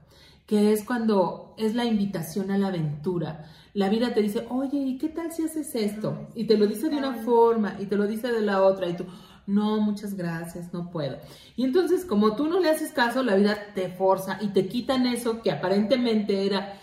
que 0.46 0.72
es 0.72 0.84
cuando 0.84 1.54
es 1.58 1.74
la 1.74 1.84
invitación 1.84 2.50
a 2.50 2.58
la 2.58 2.68
aventura 2.68 3.46
la 3.74 3.88
vida 3.88 4.14
te 4.14 4.22
dice, 4.22 4.46
oye, 4.50 4.78
¿y 4.78 4.98
qué 4.98 5.08
tal 5.08 5.32
si 5.32 5.42
haces 5.42 5.74
esto? 5.74 6.28
Y 6.36 6.44
te 6.44 6.56
lo 6.56 6.68
dice 6.68 6.88
de 6.88 6.96
una 6.96 7.14
forma 7.14 7.76
y 7.80 7.86
te 7.86 7.96
lo 7.96 8.06
dice 8.06 8.32
de 8.32 8.40
la 8.40 8.62
otra 8.62 8.88
y 8.88 8.96
tú, 8.96 9.04
no, 9.48 9.80
muchas 9.80 10.14
gracias, 10.14 10.72
no 10.72 10.90
puedo. 10.90 11.18
Y 11.56 11.64
entonces, 11.64 12.04
como 12.04 12.36
tú 12.36 12.46
no 12.46 12.60
le 12.60 12.70
haces 12.70 12.92
caso, 12.92 13.24
la 13.24 13.34
vida 13.34 13.58
te 13.74 13.88
forza 13.88 14.38
y 14.40 14.48
te 14.48 14.68
quitan 14.68 15.06
eso 15.06 15.42
que 15.42 15.50
aparentemente 15.50 16.46
era 16.46 16.78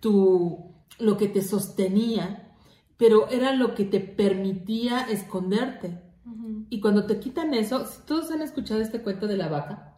tu, 0.00 0.74
lo 0.98 1.16
que 1.16 1.28
te 1.28 1.40
sostenía, 1.40 2.52
pero 2.98 3.28
era 3.30 3.54
lo 3.54 3.74
que 3.74 3.84
te 3.84 4.00
permitía 4.00 5.00
esconderte. 5.10 6.02
Y 6.68 6.80
cuando 6.80 7.06
te 7.06 7.20
quitan 7.20 7.54
eso, 7.54 7.86
todos 8.06 8.30
han 8.30 8.42
escuchado 8.42 8.82
este 8.82 9.00
cuento 9.00 9.26
de 9.26 9.38
la 9.38 9.48
vaca, 9.48 9.93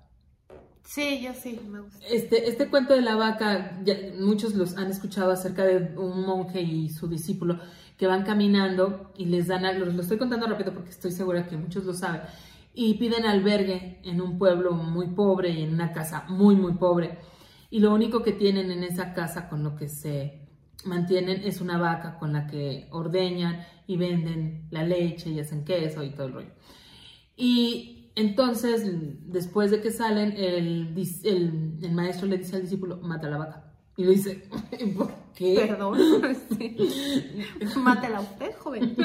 Sí, 0.87 1.21
yo 1.21 1.35
sí, 1.35 1.61
me 1.69 1.81
gusta. 1.81 1.99
Este, 2.09 2.49
este 2.49 2.71
cuento 2.71 2.95
de 2.95 3.03
la 3.03 3.17
vaca, 3.17 3.79
muchos 4.21 4.55
los 4.55 4.77
han 4.77 4.89
escuchado 4.89 5.33
acerca 5.33 5.65
de 5.65 5.99
un 5.99 6.25
monje 6.25 6.63
y 6.63 6.89
su 6.91 7.09
discípulo 7.09 7.59
que 7.99 8.07
van 8.07 8.25
caminando 8.25 9.13
y 9.17 9.27
les 9.27 9.49
dan, 9.49 9.63
lo, 9.81 9.87
lo 9.87 10.01
estoy 10.01 10.17
contando 10.17 10.47
rápido 10.47 10.73
porque 10.73 10.91
estoy 10.91 11.11
segura 11.11 11.49
que 11.49 11.57
muchos 11.57 11.85
lo 11.85 11.93
saben, 11.93 12.23
y 12.73 12.95
piden 12.95 13.25
albergue 13.25 14.01
en 14.05 14.21
un 14.21 14.39
pueblo 14.39 14.73
muy 14.73 15.09
pobre 15.09 15.51
y 15.51 15.63
en 15.63 15.75
una 15.75 15.93
casa 15.93 16.25
muy, 16.29 16.55
muy 16.55 16.75
pobre. 16.75 17.19
Y 17.71 17.81
lo 17.81 17.93
único 17.93 18.23
que 18.23 18.33
tienen 18.33 18.71
en 18.71 18.85
esa 18.85 19.13
casa 19.13 19.49
con 19.49 19.65
lo 19.65 19.75
que 19.75 19.89
se 19.89 20.47
mantienen 20.85 21.43
es 21.43 21.61
una 21.61 21.79
vaca 21.79 22.19
con 22.19 22.33
la 22.33 22.47
que 22.47 22.87
ordeñan 22.91 23.67
y 23.87 23.97
venden 23.97 24.69
la 24.71 24.85
leche 24.85 25.31
y 25.31 25.41
hacen 25.41 25.65
queso 25.65 26.05
y 26.05 26.11
todo 26.11 26.27
el 26.27 26.33
rollo. 26.35 26.51
Y 27.35 27.96
entonces, 28.17 28.83
después 29.31 29.71
de 29.71 29.83
que 29.83 29.91
salen, 29.91 30.33
el, 30.39 30.97
el, 31.23 31.93
maestro 31.93 32.27
le 32.27 32.39
dice 32.39 32.57
al 32.57 32.63
discípulo, 32.63 32.97
mata 32.97 33.29
la 33.29 33.37
vaca. 33.37 33.75
Y 33.95 34.05
le 34.05 34.13
dice, 34.13 34.49
¿por 34.97 35.13
qué? 35.35 35.67
Perdón. 35.69 35.99
Mátela 37.77 38.21
usted, 38.21 38.57
joven. 38.59 38.97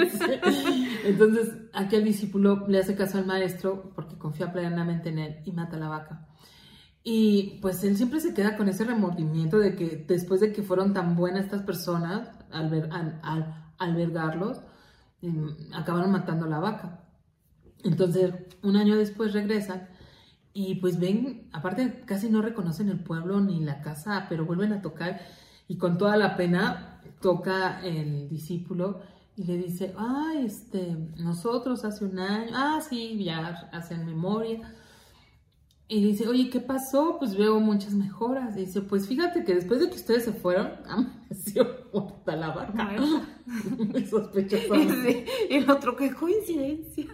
Entonces, 1.06 1.50
aquí 1.74 1.98
el 1.98 2.06
discípulo 2.06 2.65
le 2.70 2.80
hace 2.80 2.96
caso 2.96 3.18
al 3.18 3.25
maestro 3.25 3.91
porque 3.94 4.18
confía 4.18 4.53
plenamente 4.53 5.10
en 5.10 5.20
él 5.20 5.36
y 5.44 5.51
mata 5.51 5.75
la 5.75 5.89
vaca. 5.89 6.30
Y 7.03 7.60
pues 7.62 7.84
él 7.84 7.98
siempre 7.98 8.22
se 8.22 8.34
queda 8.34 8.56
con 8.56 8.70
ese 8.70 8.86
remordimiento 8.86 9.60
de 9.60 9.75
que 9.75 10.06
después 10.08 10.39
de 10.39 10.53
que 10.53 10.63
fueron 10.63 10.94
tan 10.94 11.18
buenas 11.18 11.46
estas 11.46 11.63
personas 11.63 12.30
al, 12.50 12.70
ver, 12.70 12.89
al, 12.94 13.74
albergarlos, 13.77 14.62
em, 15.22 15.50
acabaron 15.74 16.12
matando 16.12 16.48
la 16.48 16.60
vaca. 16.60 17.11
Entonces, 17.84 18.34
un 18.62 18.76
año 18.76 18.96
después 18.96 19.34
regresan 19.34 19.88
y 20.54 20.76
pues 20.76 21.00
ven, 21.00 21.50
aparte 21.54 22.04
casi 22.06 22.30
no 22.30 22.42
reconocen 22.42 22.90
el 22.90 23.00
pueblo 23.00 23.40
ni 23.40 23.60
la 23.62 23.82
casa, 23.82 24.26
pero 24.30 24.46
vuelven 24.46 24.74
a 24.74 24.82
tocar 24.82 25.22
y 25.68 25.78
con 25.78 25.98
toda 25.98 26.18
la 26.18 26.36
pena 26.36 27.02
toca 27.22 27.82
el 27.84 28.28
discípulo 28.30 29.02
y 29.36 29.46
le 29.46 29.58
dice, 29.58 29.94
ah, 29.98 30.34
este, 30.38 30.98
nosotros 31.18 31.86
hace 31.86 32.04
un 32.06 32.20
año, 32.20 32.52
ah, 32.54 32.80
sí, 32.88 33.24
ya 33.24 33.70
hacen 33.72 34.06
memoria. 34.06 34.76
Y 35.88 36.04
dice, 36.04 36.28
oye, 36.28 36.50
¿qué 36.50 36.60
pasó? 36.60 37.18
Pues 37.18 37.36
veo 37.36 37.60
muchas 37.60 37.94
mejoras. 37.94 38.56
Y 38.56 38.62
dice, 38.62 38.82
pues 38.82 39.08
fíjate 39.08 39.44
que 39.44 39.56
después 39.56 39.80
de 39.80 39.90
que 39.90 39.96
ustedes 39.96 40.26
se 40.26 40.34
fueron, 40.34 40.74
amaneció 40.86 41.81
muerta 41.94 42.36
la 42.36 42.50
vaca. 42.50 42.92
Muy 43.78 44.06
sospechoso. 44.06 44.76
Sí, 45.04 45.26
y 45.50 45.56
el 45.56 45.70
otro, 45.70 45.96
qué 45.96 46.12
coincidencia. 46.14 47.08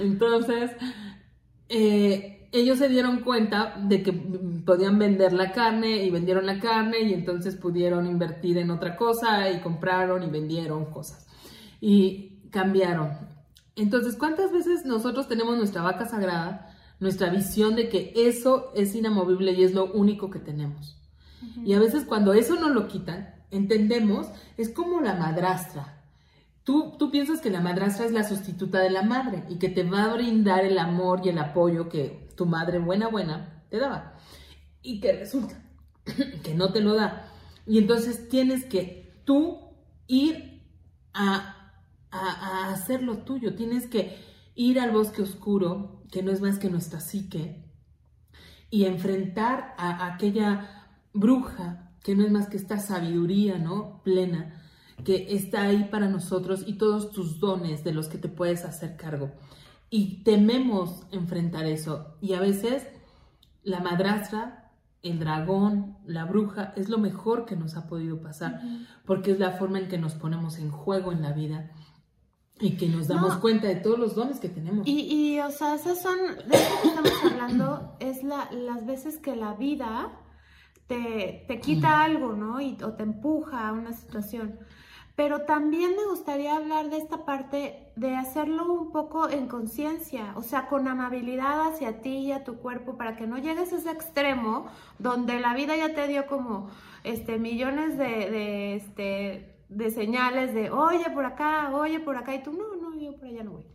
Entonces, 0.00 0.72
eh, 1.68 2.48
ellos 2.52 2.78
se 2.78 2.88
dieron 2.88 3.20
cuenta 3.20 3.76
de 3.82 4.02
que 4.02 4.12
podían 4.12 4.98
vender 4.98 5.32
la 5.32 5.52
carne 5.52 6.04
y 6.04 6.10
vendieron 6.10 6.46
la 6.46 6.58
carne 6.58 7.00
y 7.00 7.14
entonces 7.14 7.56
pudieron 7.56 8.06
invertir 8.06 8.58
en 8.58 8.70
otra 8.70 8.96
cosa 8.96 9.50
y 9.50 9.60
compraron 9.60 10.22
y 10.22 10.30
vendieron 10.30 10.86
cosas. 10.86 11.26
Y 11.80 12.48
cambiaron. 12.50 13.12
Entonces, 13.76 14.16
¿cuántas 14.16 14.52
veces 14.52 14.84
nosotros 14.84 15.28
tenemos 15.28 15.56
nuestra 15.56 15.82
vaca 15.82 16.06
sagrada? 16.06 16.70
nuestra 17.00 17.30
visión 17.30 17.74
de 17.74 17.88
que 17.88 18.12
eso 18.14 18.70
es 18.74 18.94
inamovible 18.94 19.52
y 19.52 19.64
es 19.64 19.74
lo 19.74 19.90
único 19.90 20.30
que 20.30 20.38
tenemos. 20.38 20.99
Y 21.64 21.74
a 21.74 21.78
veces 21.78 22.04
cuando 22.04 22.32
eso 22.32 22.56
no 22.56 22.68
lo 22.68 22.88
quitan, 22.88 23.34
entendemos, 23.50 24.28
es 24.56 24.68
como 24.68 25.00
la 25.00 25.14
madrastra. 25.14 26.02
Tú, 26.64 26.96
tú 26.98 27.10
piensas 27.10 27.40
que 27.40 27.50
la 27.50 27.60
madrastra 27.60 28.04
es 28.04 28.12
la 28.12 28.24
sustituta 28.24 28.80
de 28.80 28.90
la 28.90 29.02
madre 29.02 29.44
y 29.48 29.56
que 29.56 29.68
te 29.68 29.82
va 29.82 30.04
a 30.04 30.14
brindar 30.14 30.64
el 30.64 30.78
amor 30.78 31.22
y 31.24 31.30
el 31.30 31.38
apoyo 31.38 31.88
que 31.88 32.28
tu 32.36 32.46
madre 32.46 32.78
buena, 32.78 33.08
buena 33.08 33.64
te 33.70 33.78
daba. 33.78 34.14
Y 34.82 35.00
que 35.00 35.12
resulta 35.12 35.62
que 36.42 36.54
no 36.54 36.72
te 36.72 36.80
lo 36.80 36.94
da. 36.94 37.26
Y 37.66 37.78
entonces 37.78 38.28
tienes 38.28 38.64
que 38.64 39.22
tú 39.24 39.58
ir 40.06 40.62
a, 41.12 41.74
a, 42.10 42.18
a 42.18 42.72
hacer 42.72 43.02
lo 43.02 43.18
tuyo. 43.18 43.54
Tienes 43.54 43.86
que 43.86 44.18
ir 44.54 44.78
al 44.78 44.90
bosque 44.90 45.22
oscuro 45.22 46.02
que 46.10 46.22
no 46.22 46.32
es 46.32 46.40
más 46.40 46.58
que 46.58 46.70
nuestra 46.70 47.00
psique, 47.00 47.70
y 48.70 48.84
enfrentar 48.84 49.74
a, 49.76 50.06
aquella 50.06 50.79
bruja 51.12 51.90
que 52.02 52.14
no 52.14 52.24
es 52.24 52.30
más 52.30 52.48
que 52.48 52.56
esta 52.56 52.78
sabiduría, 52.78 53.58
¿no? 53.58 54.02
Plena, 54.02 54.54
que 55.04 55.34
está 55.34 55.62
ahí 55.62 55.88
para 55.90 56.08
nosotros 56.08 56.64
y 56.66 56.74
todos 56.74 57.10
tus 57.10 57.40
dones 57.40 57.84
de 57.84 57.92
los 57.92 58.08
que 58.08 58.18
te 58.18 58.28
puedes 58.28 58.64
hacer 58.64 58.96
cargo. 58.96 59.32
Y 59.90 60.22
tememos 60.22 61.02
enfrentar 61.10 61.66
eso. 61.66 62.16
Y 62.20 62.34
a 62.34 62.40
veces 62.40 62.86
la 63.62 63.80
madrastra, 63.80 64.72
el 65.02 65.18
dragón, 65.18 65.98
la 66.06 66.24
bruja, 66.24 66.72
es 66.76 66.88
lo 66.88 66.98
mejor 66.98 67.44
que 67.44 67.56
nos 67.56 67.76
ha 67.76 67.86
podido 67.86 68.20
pasar, 68.20 68.60
porque 69.04 69.32
es 69.32 69.38
la 69.38 69.52
forma 69.52 69.78
en 69.78 69.88
que 69.88 69.98
nos 69.98 70.14
ponemos 70.14 70.58
en 70.58 70.70
juego 70.70 71.12
en 71.12 71.22
la 71.22 71.32
vida 71.32 71.70
y 72.60 72.76
que 72.76 72.88
nos 72.88 73.08
damos 73.08 73.36
cuenta 73.36 73.68
de 73.68 73.76
todos 73.76 73.98
los 73.98 74.14
dones 74.14 74.38
que 74.38 74.50
tenemos. 74.50 74.86
Y, 74.86 75.00
y 75.00 75.40
o 75.40 75.50
sea, 75.50 75.74
esas 75.74 76.00
son, 76.00 76.18
de 76.46 76.56
eso 76.56 76.82
que 76.82 76.88
estamos 76.88 77.12
hablando, 77.24 77.96
es 78.00 78.22
la, 78.22 78.50
las 78.52 78.86
veces 78.86 79.18
que 79.18 79.34
la 79.34 79.54
vida 79.54 80.12
te, 80.90 81.44
te 81.46 81.60
quita 81.60 82.02
algo, 82.02 82.32
¿no? 82.32 82.60
Y, 82.60 82.76
o 82.82 82.94
te 82.94 83.04
empuja 83.04 83.68
a 83.68 83.72
una 83.72 83.92
situación. 83.92 84.58
Pero 85.14 85.42
también 85.42 85.92
me 85.94 86.04
gustaría 86.06 86.56
hablar 86.56 86.90
de 86.90 86.96
esta 86.96 87.24
parte 87.24 87.92
de 87.94 88.16
hacerlo 88.16 88.72
un 88.72 88.90
poco 88.90 89.28
en 89.28 89.46
conciencia, 89.46 90.32
o 90.34 90.42
sea, 90.42 90.66
con 90.66 90.88
amabilidad 90.88 91.68
hacia 91.68 92.00
ti 92.00 92.16
y 92.16 92.32
a 92.32 92.42
tu 92.42 92.56
cuerpo 92.56 92.96
para 92.96 93.14
que 93.14 93.28
no 93.28 93.38
llegues 93.38 93.72
a 93.72 93.76
ese 93.76 93.90
extremo 93.90 94.66
donde 94.98 95.38
la 95.38 95.54
vida 95.54 95.76
ya 95.76 95.94
te 95.94 96.08
dio 96.08 96.26
como 96.26 96.70
este, 97.04 97.38
millones 97.38 97.96
de, 97.96 98.30
de, 98.30 98.74
este, 98.74 99.54
de 99.68 99.90
señales 99.92 100.54
de, 100.54 100.70
oye, 100.70 101.08
por 101.14 101.24
acá, 101.24 101.70
oye, 101.72 102.00
por 102.00 102.16
acá, 102.16 102.34
y 102.34 102.42
tú, 102.42 102.52
no, 102.52 102.74
no, 102.74 102.98
yo 102.98 103.14
por 103.16 103.28
allá 103.28 103.44
no 103.44 103.52
voy. 103.52 103.66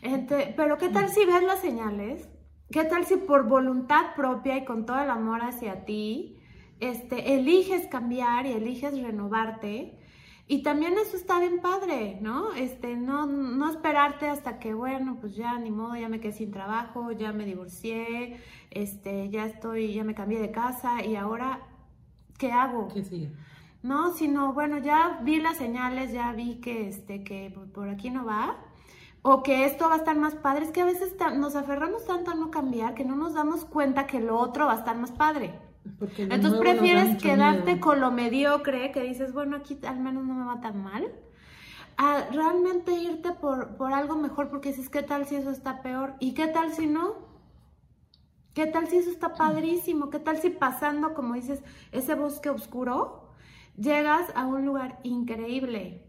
Este, 0.00 0.54
pero 0.56 0.78
¿qué 0.78 0.88
tal 0.88 1.10
si 1.10 1.26
ves 1.26 1.42
las 1.42 1.60
señales? 1.60 2.30
¿Qué 2.70 2.84
tal 2.84 3.04
si 3.04 3.16
por 3.16 3.46
voluntad 3.46 4.14
propia 4.16 4.56
y 4.56 4.64
con 4.64 4.86
todo 4.86 5.00
el 5.02 5.10
amor 5.10 5.42
hacia 5.42 5.84
ti, 5.84 6.36
este, 6.80 7.34
eliges 7.34 7.86
cambiar 7.88 8.46
y 8.46 8.52
eliges 8.52 9.00
renovarte? 9.00 9.98
Y 10.48 10.62
también 10.62 10.94
eso 10.96 11.16
está 11.16 11.40
bien 11.40 11.60
padre, 11.60 12.18
¿no? 12.20 12.52
Este, 12.52 12.96
no, 12.96 13.26
no 13.26 13.68
esperarte 13.68 14.28
hasta 14.28 14.60
que, 14.60 14.74
bueno, 14.74 15.18
pues 15.20 15.34
ya 15.34 15.58
ni 15.58 15.72
modo, 15.72 15.96
ya 15.96 16.08
me 16.08 16.20
quedé 16.20 16.32
sin 16.32 16.52
trabajo, 16.52 17.10
ya 17.10 17.32
me 17.32 17.44
divorcié, 17.44 18.40
este, 18.70 19.28
ya 19.28 19.46
estoy, 19.46 19.94
ya 19.94 20.04
me 20.04 20.14
cambié 20.14 20.38
de 20.38 20.52
casa 20.52 21.04
y 21.04 21.16
ahora, 21.16 21.66
¿qué 22.38 22.52
hago? 22.52 22.86
¿Qué 22.88 23.02
sigue? 23.02 23.32
No, 23.82 24.12
sino, 24.12 24.52
bueno, 24.52 24.78
ya 24.78 25.20
vi 25.24 25.40
las 25.40 25.56
señales, 25.56 26.12
ya 26.12 26.32
vi 26.32 26.56
que, 26.60 26.88
este, 26.88 27.24
que 27.24 27.52
por 27.74 27.88
aquí 27.88 28.10
no 28.10 28.24
va, 28.24 28.56
o 29.22 29.42
que 29.42 29.64
esto 29.64 29.88
va 29.88 29.94
a 29.94 29.98
estar 29.98 30.16
más 30.16 30.36
padre. 30.36 30.64
Es 30.66 30.70
que 30.70 30.80
a 30.80 30.84
veces 30.84 31.14
nos 31.36 31.56
aferramos 31.56 32.04
tanto 32.06 32.30
a 32.30 32.34
no 32.34 32.52
cambiar 32.52 32.94
que 32.94 33.04
no 33.04 33.16
nos 33.16 33.34
damos 33.34 33.64
cuenta 33.64 34.06
que 34.06 34.20
lo 34.20 34.38
otro 34.38 34.66
va 34.66 34.74
a 34.74 34.78
estar 34.78 34.96
más 34.96 35.10
padre. 35.10 35.58
Entonces 36.18 36.60
prefieres 36.60 37.22
quedarte 37.22 37.80
con 37.80 38.00
lo 38.00 38.10
mediocre, 38.10 38.92
que 38.92 39.02
dices, 39.02 39.32
bueno, 39.32 39.56
aquí 39.56 39.78
al 39.86 40.00
menos 40.00 40.24
no 40.24 40.34
me 40.34 40.44
va 40.44 40.60
tan 40.60 40.82
mal, 40.82 41.06
a 41.96 42.26
realmente 42.32 42.92
irte 42.92 43.32
por, 43.32 43.76
por 43.76 43.92
algo 43.92 44.16
mejor, 44.16 44.48
porque 44.50 44.70
dices, 44.70 44.88
¿qué 44.88 45.02
tal 45.02 45.26
si 45.26 45.36
eso 45.36 45.50
está 45.50 45.82
peor? 45.82 46.14
¿Y 46.20 46.34
qué 46.34 46.46
tal 46.48 46.72
si 46.72 46.86
no? 46.86 47.14
¿Qué 48.54 48.66
tal 48.66 48.86
si 48.88 48.96
eso 48.96 49.10
está 49.10 49.34
padrísimo? 49.34 50.10
¿Qué 50.10 50.18
tal 50.18 50.38
si 50.38 50.50
pasando, 50.50 51.14
como 51.14 51.34
dices, 51.34 51.62
ese 51.92 52.14
bosque 52.14 52.48
oscuro, 52.50 53.30
llegas 53.76 54.30
a 54.34 54.46
un 54.46 54.64
lugar 54.64 54.98
increíble? 55.02 56.06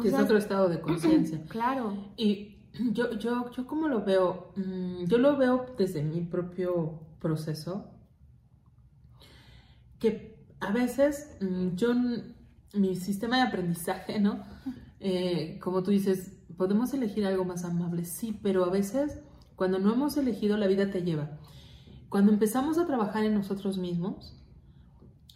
que 0.00 0.08
es 0.08 0.14
otro 0.14 0.36
estado 0.36 0.68
de 0.68 0.80
conciencia. 0.80 1.42
claro. 1.48 1.94
Y 2.16 2.56
yo, 2.92 3.12
yo, 3.18 3.50
yo 3.50 3.66
como 3.66 3.88
lo 3.88 4.04
veo, 4.04 4.52
mm, 4.56 5.04
yo 5.04 5.18
lo 5.18 5.36
veo 5.36 5.66
desde 5.76 6.02
mi 6.02 6.22
propio 6.22 6.98
proceso 7.20 7.90
que 10.02 10.36
a 10.58 10.72
veces 10.72 11.36
mm, 11.40 11.76
yo, 11.76 11.94
mi 12.74 12.96
sistema 12.96 13.36
de 13.36 13.42
aprendizaje, 13.42 14.18
¿no? 14.18 14.42
Eh, 14.98 15.60
como 15.62 15.84
tú 15.84 15.92
dices, 15.92 16.32
podemos 16.56 16.92
elegir 16.92 17.24
algo 17.24 17.44
más 17.44 17.64
amable, 17.64 18.04
sí, 18.04 18.36
pero 18.42 18.64
a 18.64 18.70
veces 18.70 19.20
cuando 19.54 19.78
no 19.78 19.92
hemos 19.92 20.16
elegido, 20.16 20.56
la 20.56 20.66
vida 20.66 20.90
te 20.90 21.02
lleva. 21.02 21.38
Cuando 22.08 22.32
empezamos 22.32 22.78
a 22.78 22.86
trabajar 22.86 23.24
en 23.24 23.34
nosotros 23.34 23.78
mismos, 23.78 24.36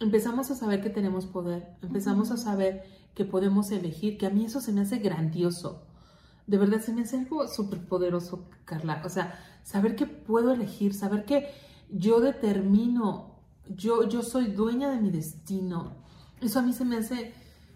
empezamos 0.01 0.51
a 0.51 0.55
saber 0.55 0.81
que 0.81 0.89
tenemos 0.89 1.25
poder, 1.25 1.77
empezamos 1.81 2.31
a 2.31 2.37
saber 2.37 2.83
que 3.15 3.23
podemos 3.23 3.71
elegir, 3.71 4.17
que 4.17 4.25
a 4.25 4.29
mí 4.29 4.43
eso 4.43 4.59
se 4.59 4.73
me 4.73 4.81
hace 4.81 4.97
grandioso. 4.99 5.87
De 6.45 6.57
verdad, 6.57 6.81
se 6.81 6.93
me 6.93 7.03
hace 7.03 7.17
algo 7.19 7.47
súper 7.47 7.79
poderoso, 7.87 8.49
Carla. 8.65 9.01
O 9.05 9.09
sea, 9.09 9.39
saber 9.63 9.95
que 9.95 10.07
puedo 10.07 10.51
elegir, 10.53 10.93
saber 10.93 11.23
que 11.23 11.47
yo 11.89 12.19
determino 12.19 13.36
yo, 13.75 14.07
yo 14.07 14.23
soy 14.23 14.47
dueña 14.47 14.89
de 14.89 15.01
mi 15.01 15.09
destino. 15.09 15.95
Eso 16.41 16.59
a 16.59 16.61
mí 16.61 16.73
se 16.73 16.85
me 16.85 16.97
hace 16.97 17.33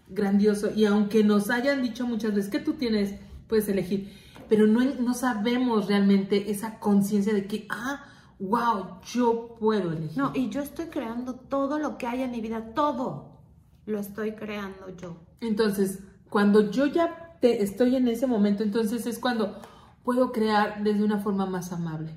grandioso. 0.08 0.70
Y 0.74 0.84
aunque 0.84 1.24
nos 1.24 1.50
hayan 1.50 1.82
dicho 1.82 2.06
muchas 2.06 2.34
veces 2.34 2.50
que 2.50 2.58
tú 2.58 2.74
tienes, 2.74 3.14
puedes 3.48 3.68
elegir, 3.68 4.12
pero 4.48 4.66
no, 4.66 4.84
no 4.84 5.14
sabemos 5.14 5.88
realmente 5.88 6.50
esa 6.50 6.78
conciencia 6.78 7.32
de 7.32 7.46
que, 7.46 7.66
ah, 7.70 8.04
wow, 8.38 9.00
yo 9.04 9.56
puedo 9.58 9.92
elegir. 9.92 10.18
No, 10.18 10.32
y 10.34 10.48
yo 10.48 10.60
estoy 10.62 10.86
creando 10.86 11.34
todo 11.34 11.78
lo 11.78 11.98
que 11.98 12.06
hay 12.06 12.22
en 12.22 12.30
mi 12.30 12.40
vida, 12.40 12.72
todo 12.74 13.40
lo 13.86 13.98
estoy 13.98 14.32
creando 14.32 14.88
yo. 14.96 15.16
Entonces, 15.40 16.00
cuando 16.28 16.70
yo 16.70 16.86
ya 16.86 17.38
te, 17.40 17.62
estoy 17.62 17.96
en 17.96 18.08
ese 18.08 18.26
momento, 18.26 18.62
entonces 18.62 19.06
es 19.06 19.18
cuando 19.18 19.60
puedo 20.04 20.32
crear 20.32 20.82
desde 20.82 21.04
una 21.04 21.18
forma 21.18 21.46
más 21.46 21.72
amable. 21.72 22.12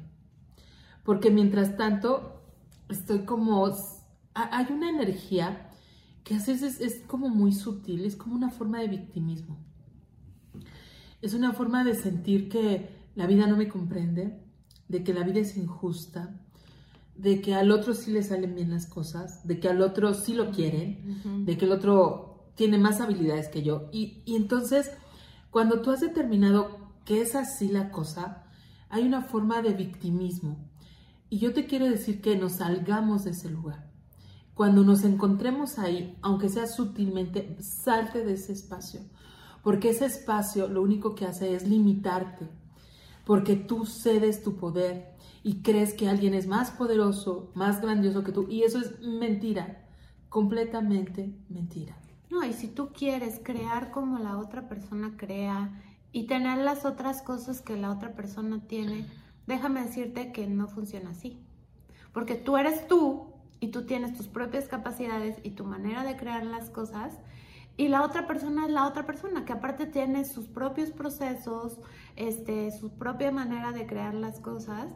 Porque 1.03 1.29
mientras 1.29 1.77
tanto, 1.77 2.35
estoy 2.89 3.26
como, 3.26 3.71
hay 4.34 4.65
una 4.71 4.89
energía 4.89 5.69
que 6.24 6.34
a 6.34 6.38
veces 6.38 6.82
es, 6.82 7.02
como 7.08 7.30
muy 7.30 7.54
sutil, 7.54 8.04
es 8.04 8.15
como 8.15 8.36
una 8.36 8.50
forma 8.50 8.80
de 8.80 8.88
victimismo. 8.88 9.58
Es 11.21 11.34
una 11.34 11.54
forma 11.54 11.84
de 11.84 11.95
sentir 11.95 12.50
que 12.50 12.89
la 13.15 13.28
vida 13.28 13.48
no 13.48 13.56
me 13.56 13.67
comprende, 13.67 14.43
de 14.88 15.04
que 15.04 15.13
la 15.13 15.24
vida 15.24 15.39
es 15.39 15.56
injusta, 15.56 16.41
de 17.15 17.41
que 17.41 17.56
al 17.56 17.71
otro 17.71 17.93
sí 17.93 18.12
le 18.12 18.24
salen 18.24 18.56
bien 18.56 18.71
las 18.71 18.88
cosas, 18.88 19.48
de 19.48 19.60
que 19.60 19.69
al 19.69 19.82
otro 19.82 20.13
sí 20.13 20.34
lo 20.34 20.52
quieren, 20.52 21.45
de 21.45 21.58
que 21.58 21.65
el 21.65 21.71
otro 21.71 22.52
tiene 22.56 22.78
más 22.78 23.02
habilidades 23.02 23.48
que 23.48 23.63
yo. 23.63 23.89
Y, 23.91 24.24
y 24.26 24.36
entonces, 24.36 24.91
cuando 25.52 25.82
tú 25.82 25.91
has 25.91 26.02
determinado 26.02 26.80
que 27.06 27.21
es 27.21 27.36
así 27.36 27.67
la 27.67 27.91
cosa, 27.91 28.43
hay 28.89 29.04
una 29.04 29.21
forma 29.21 29.62
de 29.62 29.74
victimismo 29.74 30.58
y 31.29 31.39
yo 31.39 31.53
te 31.53 31.65
quiero 31.65 31.85
decir 31.85 32.21
que 32.21 32.35
nos 32.38 32.53
salgamos 32.53 33.23
de 33.23 33.31
ese 33.31 33.49
lugar. 33.49 33.91
Cuando 34.53 34.83
nos 34.83 35.03
encontremos 35.03 35.79
ahí, 35.79 36.17
aunque 36.21 36.49
sea 36.49 36.67
sutilmente, 36.67 37.57
salte 37.61 38.23
de 38.23 38.33
ese 38.33 38.53
espacio. 38.53 39.01
Porque 39.63 39.89
ese 39.89 40.05
espacio 40.05 40.67
lo 40.67 40.81
único 40.81 41.15
que 41.15 41.25
hace 41.25 41.53
es 41.55 41.67
limitarte. 41.67 42.47
Porque 43.25 43.55
tú 43.55 43.85
cedes 43.85 44.43
tu 44.43 44.55
poder 44.55 45.15
y 45.43 45.61
crees 45.61 45.93
que 45.93 46.07
alguien 46.07 46.33
es 46.33 46.47
más 46.47 46.71
poderoso, 46.71 47.51
más 47.53 47.81
grandioso 47.81 48.23
que 48.23 48.31
tú. 48.31 48.47
Y 48.49 48.63
eso 48.63 48.79
es 48.79 49.01
mentira. 49.01 49.85
Completamente 50.29 51.35
mentira. 51.49 51.97
No, 52.29 52.43
y 52.43 52.53
si 52.53 52.67
tú 52.67 52.89
quieres 52.93 53.41
crear 53.43 53.91
como 53.91 54.19
la 54.19 54.38
otra 54.38 54.69
persona 54.69 55.15
crea 55.17 55.81
y 56.11 56.27
tener 56.27 56.59
las 56.59 56.85
otras 56.85 57.21
cosas 57.21 57.61
que 57.61 57.75
la 57.75 57.91
otra 57.91 58.15
persona 58.15 58.61
tiene, 58.67 59.05
déjame 59.47 59.84
decirte 59.84 60.31
que 60.31 60.47
no 60.47 60.67
funciona 60.67 61.12
así. 61.12 61.39
Porque 62.13 62.36
tú 62.36 62.58
eres 62.58 62.88
tú 62.88 63.27
y 63.60 63.69
tú 63.69 63.86
tienes 63.86 64.15
tus 64.15 64.27
propias 64.27 64.67
capacidades 64.67 65.38
y 65.43 65.51
tu 65.51 65.65
manera 65.65 66.03
de 66.03 66.15
crear 66.15 66.45
las 66.45 66.69
cosas. 66.69 67.13
Y 67.77 67.89
la 67.89 68.03
otra 68.03 68.25
persona 68.25 68.65
es 68.65 68.71
la 68.71 68.88
otra 68.88 69.05
persona, 69.05 69.43
que 69.43 69.51
aparte 69.51 69.86
tiene 69.86 70.23
sus 70.23 70.47
propios 70.47 70.91
procesos, 70.91 71.77
este, 72.15 72.71
su 72.71 72.91
propia 72.91 73.31
manera 73.31 73.73
de 73.73 73.86
crear 73.86 74.13
las 74.13 74.39
cosas. 74.39 74.88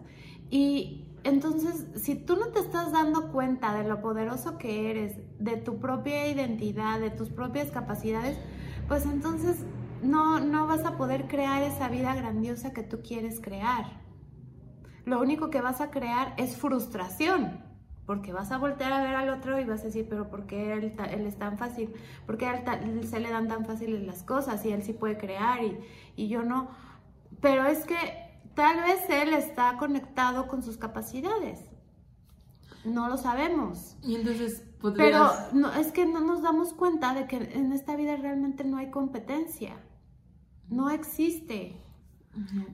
Y 0.49 1.05
entonces, 1.25 1.87
si 1.95 2.15
tú 2.15 2.37
no 2.37 2.47
te 2.47 2.59
estás 2.59 2.93
dando 2.93 3.33
cuenta 3.33 3.73
de 3.75 3.87
lo 3.87 4.01
poderoso 4.01 4.57
que 4.57 4.89
eres, 4.89 5.17
de 5.39 5.57
tu 5.57 5.79
propia 5.79 6.29
identidad, 6.29 7.01
de 7.01 7.09
tus 7.09 7.29
propias 7.29 7.69
capacidades, 7.69 8.37
pues 8.87 9.05
entonces 9.05 9.57
no, 10.01 10.39
no 10.39 10.65
vas 10.65 10.85
a 10.85 10.95
poder 10.95 11.27
crear 11.27 11.61
esa 11.63 11.89
vida 11.89 12.15
grandiosa 12.15 12.71
que 12.71 12.83
tú 12.83 13.01
quieres 13.01 13.41
crear 13.41 13.99
lo 15.09 15.19
único 15.19 15.49
que 15.49 15.61
vas 15.61 15.81
a 15.81 15.89
crear 15.89 16.33
es 16.37 16.55
frustración, 16.55 17.59
porque 18.05 18.31
vas 18.31 18.51
a 18.51 18.57
voltear 18.57 18.93
a 18.93 19.03
ver 19.03 19.15
al 19.15 19.29
otro 19.29 19.59
y 19.59 19.65
vas 19.65 19.81
a 19.81 19.85
decir, 19.85 20.07
pero 20.09 20.29
¿por 20.29 20.45
qué 20.45 20.73
él, 20.73 20.93
es 21.25 21.37
tan 21.37 21.57
fácil? 21.57 21.91
¿Por 22.25 22.37
qué 22.37 22.45
a 22.45 22.55
él, 22.55 23.07
se 23.07 23.19
le 23.19 23.29
dan 23.29 23.47
tan 23.47 23.65
fáciles 23.65 24.03
las 24.03 24.23
cosas 24.23 24.63
y 24.65 24.71
él 24.71 24.83
sí 24.83 24.93
puede 24.93 25.17
crear 25.17 25.63
y, 25.63 25.79
y 26.15 26.27
yo 26.27 26.43
no? 26.43 26.69
Pero 27.41 27.65
es 27.65 27.85
que 27.85 27.95
tal 28.53 28.81
vez 28.81 29.09
él 29.09 29.33
está 29.33 29.77
conectado 29.77 30.47
con 30.47 30.61
sus 30.61 30.77
capacidades. 30.77 31.65
No 32.85 33.09
lo 33.09 33.17
sabemos. 33.17 33.97
Y 34.03 34.15
entonces 34.15 34.63
Pero 34.95 35.31
no, 35.53 35.73
es 35.73 35.91
que 35.91 36.05
no 36.05 36.21
nos 36.21 36.41
damos 36.41 36.73
cuenta 36.73 37.13
de 37.13 37.27
que 37.27 37.37
en 37.37 37.73
esta 37.73 37.95
vida 37.95 38.15
realmente 38.15 38.63
no 38.63 38.77
hay 38.77 38.89
competencia. 38.89 39.75
No 40.69 40.89
existe 40.89 41.81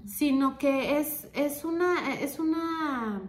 sino 0.05 0.57
que 0.57 0.99
es, 0.99 1.27
es, 1.33 1.65
una, 1.65 2.13
es 2.15 2.39
una 2.39 3.21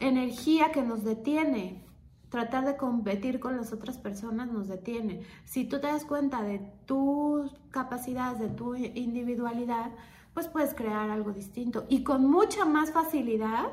energía 0.00 0.72
que 0.72 0.82
nos 0.82 1.04
detiene. 1.04 1.82
tratar 2.30 2.64
de 2.64 2.76
competir 2.76 3.38
con 3.38 3.56
las 3.56 3.72
otras 3.72 3.96
personas 3.98 4.50
nos 4.50 4.66
detiene. 4.66 5.22
Si 5.44 5.64
tú 5.64 5.80
te 5.80 5.86
das 5.86 6.04
cuenta 6.04 6.42
de 6.42 6.58
tus 6.84 7.52
capacidades, 7.70 8.40
de 8.40 8.48
tu 8.48 8.74
individualidad, 8.74 9.92
pues 10.32 10.48
puedes 10.48 10.74
crear 10.74 11.10
algo 11.10 11.32
distinto 11.32 11.86
y 11.88 12.02
con 12.02 12.28
mucha 12.28 12.64
más 12.64 12.90
facilidad 12.90 13.68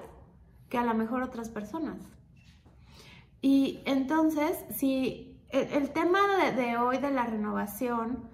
que 0.69 0.77
a 0.77 0.83
lo 0.83 0.93
mejor 0.93 1.23
otras 1.23 1.49
personas. 1.49 1.97
Y 3.41 3.79
entonces, 3.85 4.63
si 4.69 5.39
el, 5.49 5.89
tema 5.91 6.19
de, 6.55 6.77
hoy 6.77 6.99
de 6.99 7.11
la 7.11 7.25
renovación, 7.25 8.29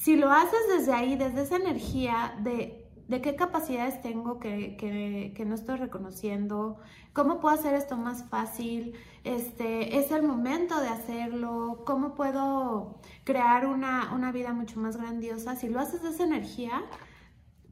si 0.00 0.16
lo 0.16 0.30
haces 0.30 0.60
desde 0.74 0.94
ahí, 0.94 1.14
desde 1.14 1.42
esa 1.42 1.56
energía 1.56 2.34
de, 2.40 2.88
qué 3.22 3.36
capacidades 3.36 4.00
tengo 4.00 4.40
que, 4.40 5.44
no 5.46 5.54
estoy 5.54 5.76
reconociendo, 5.76 6.78
cómo 7.12 7.38
puedo 7.38 7.54
hacer 7.54 7.74
esto 7.74 7.98
más 7.98 8.24
fácil, 8.30 8.94
este, 9.24 9.98
es 9.98 10.10
el 10.10 10.22
momento 10.22 10.80
de 10.80 10.88
hacerlo, 10.88 11.82
cómo 11.84 12.14
puedo 12.14 12.98
crear 13.24 13.66
una, 13.66 14.14
una 14.14 14.32
vida 14.32 14.54
mucho 14.54 14.80
más 14.80 14.96
grandiosa, 14.96 15.54
si 15.54 15.68
lo 15.68 15.80
haces 15.80 16.02
de 16.02 16.08
esa 16.08 16.24
energía, 16.24 16.82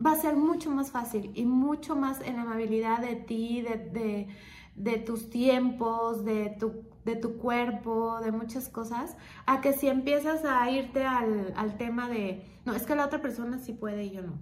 va 0.05 0.13
a 0.13 0.17
ser 0.17 0.37
mucho 0.37 0.71
más 0.71 0.91
fácil 0.91 1.33
y 1.35 1.47
mucho 1.47 1.97
más 1.97 2.21
en 2.21 2.39
amabilidad 2.39 2.99
de 2.99 3.17
ti, 3.17 3.63
de, 3.63 4.99
tus 4.99 5.31
tiempos, 5.31 6.27
de 6.27 6.55
tu, 6.61 6.88
de 7.09 7.17
tu 7.17 7.39
cuerpo, 7.39 8.21
de 8.21 8.33
muchas 8.33 8.69
cosas, 8.69 9.17
a 9.47 9.63
que 9.63 9.73
si 9.73 9.89
empiezas 9.89 10.45
a 10.45 10.71
irte 10.71 11.05
al, 11.05 11.77
tema 11.79 12.09
de, 12.09 12.45
no, 12.67 12.75
es 12.75 12.83
que 12.83 12.95
la 12.95 13.07
otra 13.07 13.23
persona 13.23 13.59
sí 13.59 13.73
puede 13.73 14.05
y 14.05 14.11
yo 14.11 14.23
no. 14.23 14.35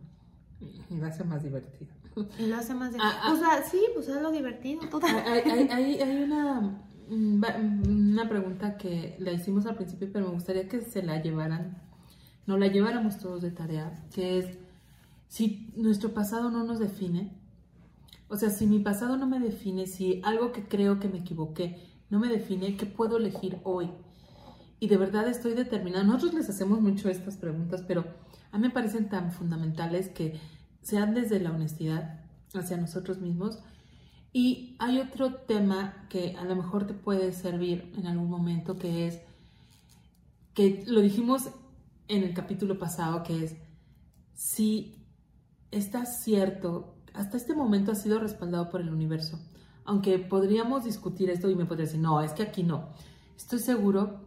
Y 0.91 0.97
lo 0.97 1.07
hace 1.07 1.23
más 1.23 1.45
divertido. 1.45 1.93
Y 2.39 2.47
lo 2.47 2.57
hace 2.57 2.75
más 2.75 2.93
divertido. 2.93 3.21
Ah, 3.23 3.29
ah. 3.29 3.33
o 3.33 3.37
sea, 3.37 3.63
sí, 3.63 3.81
pues 3.95 4.09
es 4.09 4.21
lo 4.21 4.33
divertido. 4.33 4.81
Hay, 5.03 5.69
hay, 5.71 6.01
hay, 6.01 6.23
una, 6.25 6.83
una 7.09 8.29
pregunta 8.29 8.77
que 8.77 9.17
la 9.21 9.31
hicimos 9.31 9.67
al 9.67 9.77
principio, 9.77 10.09
pero 10.13 10.27
me 10.27 10.33
gustaría 10.33 10.69
que 10.69 10.81
se 10.81 11.03
la 11.05 11.23
llevaran, 11.23 11.81
no 12.47 12.59
la 12.59 12.67
lleváramos 12.67 13.19
todos 13.19 13.43
de 13.43 13.53
tarea, 13.53 14.05
que 14.13 14.41
es 14.41 14.59
si 15.29 15.73
nuestro 15.77 16.13
pasado 16.15 16.51
no 16.51 16.65
nos 16.65 16.81
define, 16.81 17.31
o 18.29 18.37
sea, 18.37 18.51
si 18.51 18.67
mi 18.67 18.81
pasado 18.81 19.17
no 19.17 19.29
me 19.29 19.39
define, 19.39 19.87
si 19.87 20.21
algo 20.25 20.51
que 20.51 20.65
creo 20.65 20.99
que 20.99 21.09
me 21.09 21.19
equivoqué 21.19 21.96
no 22.11 22.19
me 22.19 22.29
define, 22.29 22.77
¿qué 22.77 22.87
puedo 22.87 23.17
elegir 23.17 23.59
hoy? 23.65 23.91
Y 24.79 24.89
de 24.89 24.97
verdad 24.97 25.29
estoy 25.29 25.55
determinada. 25.55 26.05
Nosotros 26.05 26.35
les 26.35 26.49
hacemos 26.49 26.81
mucho 26.81 27.09
estas 27.09 27.37
preguntas, 27.37 27.83
pero 27.87 28.05
a 28.53 28.59
mí 28.59 28.69
me 28.69 28.73
parecen 28.73 29.09
tan 29.09 29.33
fundamentales 29.33 30.09
que 30.09 30.39
sean 30.83 31.15
desde 31.15 31.41
la 31.41 31.51
honestidad 31.51 32.21
hacia 32.55 32.77
nosotros 32.77 33.19
mismos. 33.19 33.59
Y 34.33 34.77
hay 34.79 34.99
otro 35.01 35.35
tema 35.35 36.07
que 36.11 36.37
a 36.37 36.45
lo 36.45 36.57
mejor 36.57 36.87
te 36.87 36.95
puede 36.95 37.33
servir 37.33 37.93
en 37.97 38.07
algún 38.07 38.29
momento, 38.29 38.79
que 38.79 39.07
es, 39.07 39.21
que 40.55 40.85
lo 40.87 41.01
dijimos 41.01 41.51
en 42.09 42.23
el 42.23 42.35
capítulo 42.35 42.79
pasado, 42.79 43.23
que 43.23 43.45
es, 43.45 43.57
si 44.35 45.07
está 45.71 46.05
cierto, 46.05 46.97
hasta 47.15 47.37
este 47.37 47.55
momento 47.55 47.93
ha 47.93 47.95
sido 47.95 48.19
respaldado 48.19 48.69
por 48.71 48.81
el 48.81 48.91
universo. 48.91 49.41
Aunque 49.87 50.19
podríamos 50.19 50.85
discutir 50.85 51.31
esto 51.31 51.49
y 51.49 51.55
me 51.55 51.65
podría 51.65 51.87
decir, 51.87 52.01
no, 52.01 52.21
es 52.21 52.33
que 52.33 52.43
aquí 52.43 52.63
no. 52.63 52.91
Estoy 53.37 53.61
seguro 53.61 54.21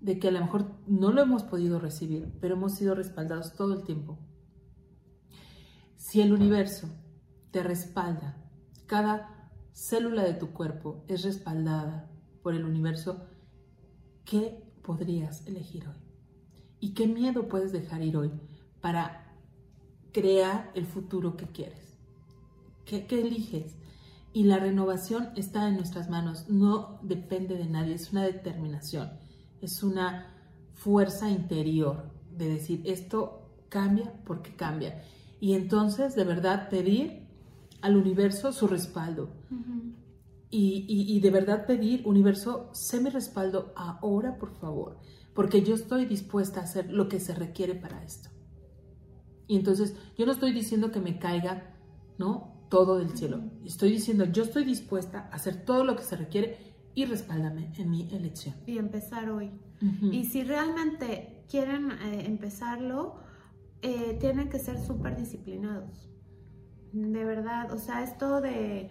de 0.00 0.18
que 0.18 0.28
a 0.28 0.30
lo 0.30 0.40
mejor 0.40 0.66
no 0.86 1.12
lo 1.12 1.22
hemos 1.22 1.44
podido 1.44 1.78
recibir, 1.78 2.30
pero 2.40 2.54
hemos 2.54 2.74
sido 2.74 2.94
respaldados 2.94 3.54
todo 3.54 3.72
el 3.72 3.84
tiempo. 3.84 4.18
Si 5.96 6.20
el 6.20 6.32
universo 6.32 6.88
te 7.50 7.62
respalda, 7.62 8.36
cada 8.86 9.50
célula 9.72 10.22
de 10.24 10.34
tu 10.34 10.50
cuerpo 10.50 11.04
es 11.08 11.22
respaldada 11.22 12.10
por 12.42 12.54
el 12.54 12.64
universo, 12.64 13.26
¿qué 14.24 14.62
podrías 14.82 15.46
elegir 15.46 15.88
hoy? 15.88 15.96
¿Y 16.80 16.92
qué 16.92 17.06
miedo 17.06 17.48
puedes 17.48 17.72
dejar 17.72 18.02
ir 18.02 18.16
hoy 18.16 18.30
para 18.82 19.24
crea 20.14 20.70
el 20.74 20.86
futuro 20.86 21.36
que 21.36 21.46
quieres. 21.46 21.98
¿Qué, 22.86 23.04
eliges? 23.10 23.76
Y 24.34 24.42
la 24.42 24.58
renovación 24.58 25.28
está 25.36 25.68
en 25.68 25.76
nuestras 25.76 26.10
manos, 26.10 26.50
no 26.50 26.98
depende 27.02 27.56
de 27.56 27.66
nadie, 27.66 27.94
es 27.94 28.10
una 28.10 28.24
determinación, 28.24 29.12
es 29.62 29.84
una 29.84 30.34
fuerza 30.72 31.30
interior 31.30 32.10
de 32.36 32.48
decir 32.48 32.82
esto 32.84 33.48
cambia 33.68 34.12
porque 34.24 34.56
cambia. 34.56 35.04
Y 35.38 35.54
entonces 35.54 36.16
de 36.16 36.24
verdad 36.24 36.68
pedir 36.68 37.28
al 37.80 37.96
universo 37.96 38.52
su 38.52 38.66
respaldo. 38.66 39.30
y, 40.50 40.84
y, 40.88 41.20
de 41.20 41.30
verdad 41.30 41.64
pedir, 41.66 42.02
universo, 42.04 42.70
sé 42.72 43.00
mi 43.00 43.10
respaldo 43.10 43.72
ahora, 43.76 44.36
por 44.36 44.52
favor, 44.54 44.98
porque 45.32 45.62
yo 45.62 45.74
estoy 45.74 46.06
dispuesta 46.06 46.60
a 46.60 46.64
hacer 46.64 46.90
lo 46.90 47.08
que 47.08 47.20
se 47.20 47.34
requiere 47.34 47.76
para 47.76 48.02
esto. 48.02 48.30
Y 49.46 49.56
entonces 49.56 49.94
yo 50.16 50.26
no 50.26 50.32
estoy 50.32 50.52
diciendo 50.52 50.90
que 50.90 51.00
me 51.00 51.18
caiga, 51.18 51.76
¿no? 52.18 52.53
Todo 52.68 52.98
del 52.98 53.16
cielo. 53.16 53.42
Estoy 53.64 53.90
diciendo, 53.90 54.24
yo 54.24 54.42
estoy 54.42 54.64
dispuesta 54.64 55.28
a 55.30 55.36
hacer 55.36 55.64
todo 55.64 55.84
lo 55.84 55.96
que 55.96 56.02
se 56.02 56.16
requiere 56.16 56.74
y 56.94 57.04
respáldame 57.06 57.72
en 57.76 57.90
mi 57.90 58.08
elección. 58.12 58.54
Y 58.66 58.78
empezar 58.78 59.30
hoy. 59.30 59.50
Y 60.10 60.24
si 60.26 60.44
realmente 60.44 61.44
quieren 61.50 61.90
eh, 61.90 62.24
empezarlo, 62.26 63.16
eh, 63.82 64.16
tienen 64.18 64.48
que 64.48 64.58
ser 64.58 64.78
súper 64.78 65.16
disciplinados. 65.16 66.08
De 66.92 67.24
verdad, 67.24 67.70
o 67.72 67.78
sea, 67.78 68.02
esto 68.02 68.40
de, 68.40 68.88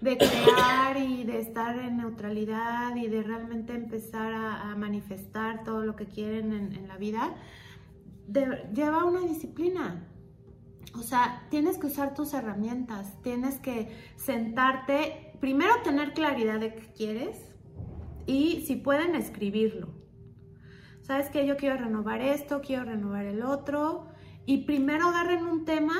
de, 0.00 0.18
crear 0.18 0.96
y 0.98 1.24
de 1.24 1.40
estar 1.40 1.76
en 1.78 1.96
neutralidad 1.96 2.94
y 2.94 3.08
de 3.08 3.22
realmente 3.22 3.74
empezar 3.74 4.32
a, 4.34 4.76
manifestar 4.76 5.64
todo 5.64 5.82
lo 5.82 5.96
que 5.96 6.06
quieren 6.06 6.52
en, 6.52 6.74
en 6.74 6.86
la 6.86 6.96
vida, 6.96 7.34
lleva 8.72 9.04
una 9.04 9.22
disciplina. 9.22 10.06
O 10.98 11.02
sea, 11.02 11.46
tienes 11.50 11.78
que 11.78 11.86
usar 11.86 12.14
tus 12.14 12.34
herramientas, 12.34 13.20
tienes 13.22 13.58
que 13.58 13.88
sentarte, 14.16 15.32
primero 15.40 15.72
tener 15.82 16.12
claridad 16.12 16.60
de 16.60 16.74
qué 16.74 16.92
quieres 16.92 17.36
y 18.26 18.64
si 18.66 18.76
pueden 18.76 19.14
escribirlo. 19.14 19.88
¿Sabes 21.02 21.30
que 21.30 21.46
Yo 21.46 21.56
quiero 21.56 21.76
renovar 21.76 22.20
esto, 22.20 22.60
quiero 22.60 22.84
renovar 22.84 23.26
el 23.26 23.42
otro 23.42 24.08
y 24.44 24.64
primero 24.64 25.06
agarren 25.06 25.46
un 25.46 25.64
tema 25.64 25.94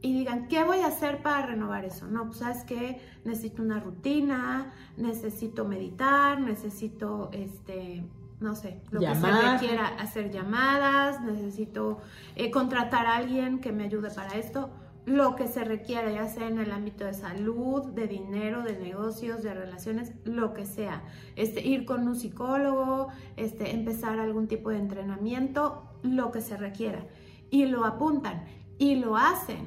y 0.00 0.12
digan, 0.12 0.48
¿qué 0.48 0.64
voy 0.64 0.80
a 0.80 0.88
hacer 0.88 1.22
para 1.22 1.46
renovar 1.46 1.84
eso? 1.84 2.06
No, 2.06 2.26
pues 2.26 2.38
sabes 2.38 2.64
que 2.64 3.00
necesito 3.24 3.62
una 3.62 3.80
rutina, 3.80 4.72
necesito 4.96 5.64
meditar, 5.64 6.40
necesito 6.40 7.30
este 7.32 8.04
no 8.40 8.54
sé, 8.54 8.80
lo 8.90 9.00
que 9.00 9.14
se 9.14 9.52
requiera, 9.52 9.88
hacer 9.98 10.30
llamadas, 10.30 11.20
necesito 11.22 11.98
eh, 12.36 12.50
contratar 12.50 13.06
a 13.06 13.16
alguien 13.16 13.60
que 13.60 13.72
me 13.72 13.84
ayude 13.84 14.10
para 14.10 14.36
esto, 14.36 14.70
lo 15.06 15.36
que 15.36 15.48
se 15.48 15.64
requiera, 15.64 16.10
ya 16.12 16.28
sea 16.28 16.46
en 16.46 16.58
el 16.58 16.70
ámbito 16.70 17.04
de 17.04 17.14
salud, 17.14 17.86
de 17.92 18.06
dinero, 18.06 18.62
de 18.62 18.78
negocios, 18.78 19.42
de 19.42 19.54
relaciones, 19.54 20.12
lo 20.24 20.52
que 20.52 20.66
sea. 20.66 21.02
Este, 21.34 21.66
ir 21.66 21.86
con 21.86 22.06
un 22.06 22.14
psicólogo, 22.14 23.08
este, 23.36 23.70
empezar 23.74 24.18
algún 24.18 24.48
tipo 24.48 24.68
de 24.68 24.78
entrenamiento, 24.78 25.82
lo 26.02 26.30
que 26.30 26.42
se 26.42 26.58
requiera. 26.58 27.06
Y 27.50 27.64
lo 27.66 27.86
apuntan 27.86 28.44
y 28.76 28.96
lo 28.96 29.16
hacen. 29.16 29.66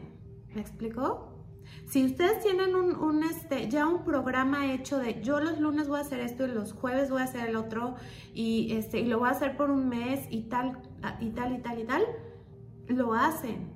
¿Me 0.54 0.62
explicó? 0.62 1.31
Si 1.92 2.06
ustedes 2.06 2.42
tienen 2.42 2.74
un, 2.74 3.22
este, 3.22 3.68
ya 3.68 3.86
un 3.86 4.06
programa 4.06 4.72
hecho 4.72 4.98
de 4.98 5.22
yo 5.22 5.42
los 5.42 5.60
lunes 5.60 5.90
voy 5.90 5.98
a 5.98 6.04
hacer 6.04 6.22
esto 6.22 6.46
y 6.46 6.48
los 6.48 6.72
jueves 6.72 7.10
voy 7.10 7.20
a 7.20 7.26
hacer 7.26 7.50
el 7.50 7.58
otro 7.58 7.96
y, 8.34 8.72
este, 8.72 9.02
y 9.02 9.08
lo 9.08 9.20
voy 9.20 9.28
a 9.28 9.32
hacer 9.32 9.58
por 9.58 9.70
un 9.70 9.90
mes 9.90 10.26
y 10.30 10.44
tal, 10.44 10.78
y 11.20 11.32
tal, 11.32 11.54
y 11.54 11.58
tal, 11.58 11.80
y 11.80 11.84
tal, 11.84 12.04
lo 12.88 13.14
hacen. 13.14 13.74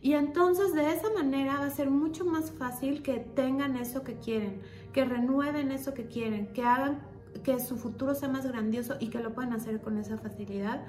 Y 0.00 0.14
entonces 0.14 0.72
de 0.72 0.90
esa 0.90 1.10
manera 1.10 1.58
va 1.58 1.66
a 1.66 1.70
ser 1.70 1.90
mucho 1.90 2.24
más 2.24 2.50
fácil 2.50 3.02
que 3.02 3.18
tengan 3.18 3.76
eso 3.76 4.04
que 4.04 4.14
quieren, 4.14 4.62
que 4.94 5.04
renueven 5.04 5.70
eso 5.70 5.92
que 5.92 6.06
quieren, 6.06 6.46
que 6.54 6.62
hagan 6.62 7.02
que 7.42 7.60
su 7.60 7.76
futuro 7.76 8.14
sea 8.14 8.30
más 8.30 8.46
grandioso 8.46 8.96
y 9.00 9.08
que 9.08 9.18
lo 9.18 9.34
puedan 9.34 9.52
hacer 9.52 9.82
con 9.82 9.98
esa 9.98 10.16
facilidad 10.16 10.86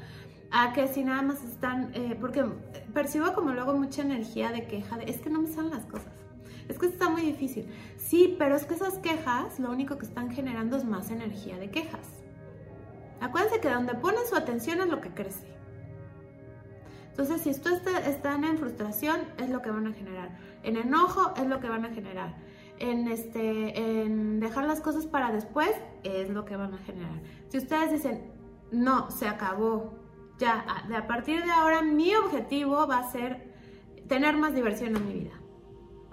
a 0.52 0.72
que 0.72 0.88
si 0.88 1.04
nada 1.04 1.22
más 1.22 1.44
están, 1.44 1.92
eh, 1.96 2.18
porque 2.18 2.46
percibo 2.94 3.34
como 3.34 3.52
luego 3.52 3.74
mucha 3.74 4.04
energía 4.04 4.54
de 4.54 4.68
queja, 4.68 4.98
de 4.98 5.12
es 5.12 5.20
que 5.20 5.30
no 5.30 5.42
me 5.42 5.50
salen 5.50 5.72
las 5.72 5.86
cosas 5.86 6.25
es 6.68 6.80
que 6.80 6.88
está 6.88 7.10
muy 7.10 7.22
difícil. 7.22 7.68
Sí, 7.98 8.36
pero 8.38 8.56
es 8.56 8.66
que 8.66 8.74
esas 8.74 8.98
quejas 8.98 9.60
lo 9.60 9.72
único 9.72 9.98
que 9.98 10.06
están 10.06 10.32
generando 10.32 10.78
es 10.78 10.86
más 10.86 11.12
energía 11.12 11.58
de 11.58 11.70
quejas. 11.70 12.08
Acuérdense 13.22 13.60
que 13.60 13.70
donde 13.70 13.94
ponen 13.96 14.26
su 14.28 14.36
atención 14.36 14.82
es 14.82 14.88
lo 14.88 15.02
que 15.02 15.10
crece. 15.10 15.54
Entonces, 17.10 17.42
si 17.42 17.50
ustedes 17.52 18.08
están 18.08 18.44
en 18.44 18.58
frustración, 18.58 19.22
es 19.38 19.50
lo 19.50 19.62
que 19.62 19.72
van 19.72 19.88
a 19.88 19.94
generar. 19.94 20.38
En 20.64 20.76
enojo, 20.76 21.34
es 21.38 21.48
lo 21.48 21.60
que 21.62 21.70
van 21.70 21.86
a 21.86 21.90
generar. 21.90 22.36
En, 22.78 23.08
este, 23.08 24.02
en 24.02 24.42
dejar 24.42 24.66
las 24.66 24.82
cosas 24.82 25.06
para 25.06 25.32
después, 25.32 25.72
es 26.04 26.30
lo 26.30 26.44
que 26.44 26.58
van 26.58 26.74
a 26.74 26.78
generar. 26.80 27.22
Si 27.48 27.58
ustedes 27.58 27.92
dicen, 27.92 28.34
no, 28.72 29.10
se 29.12 29.30
acabó, 29.30 29.94
ya, 30.40 30.66
a 30.94 31.08
partir 31.08 31.42
de 31.46 31.52
ahora 31.52 31.82
mi 31.82 32.14
objetivo 32.16 32.86
va 32.86 32.98
a 32.98 33.12
ser 33.12 33.54
tener 34.10 34.36
más 34.36 34.54
diversión 34.54 34.98
en 34.98 35.08
mi 35.08 35.14
vida 35.14 35.45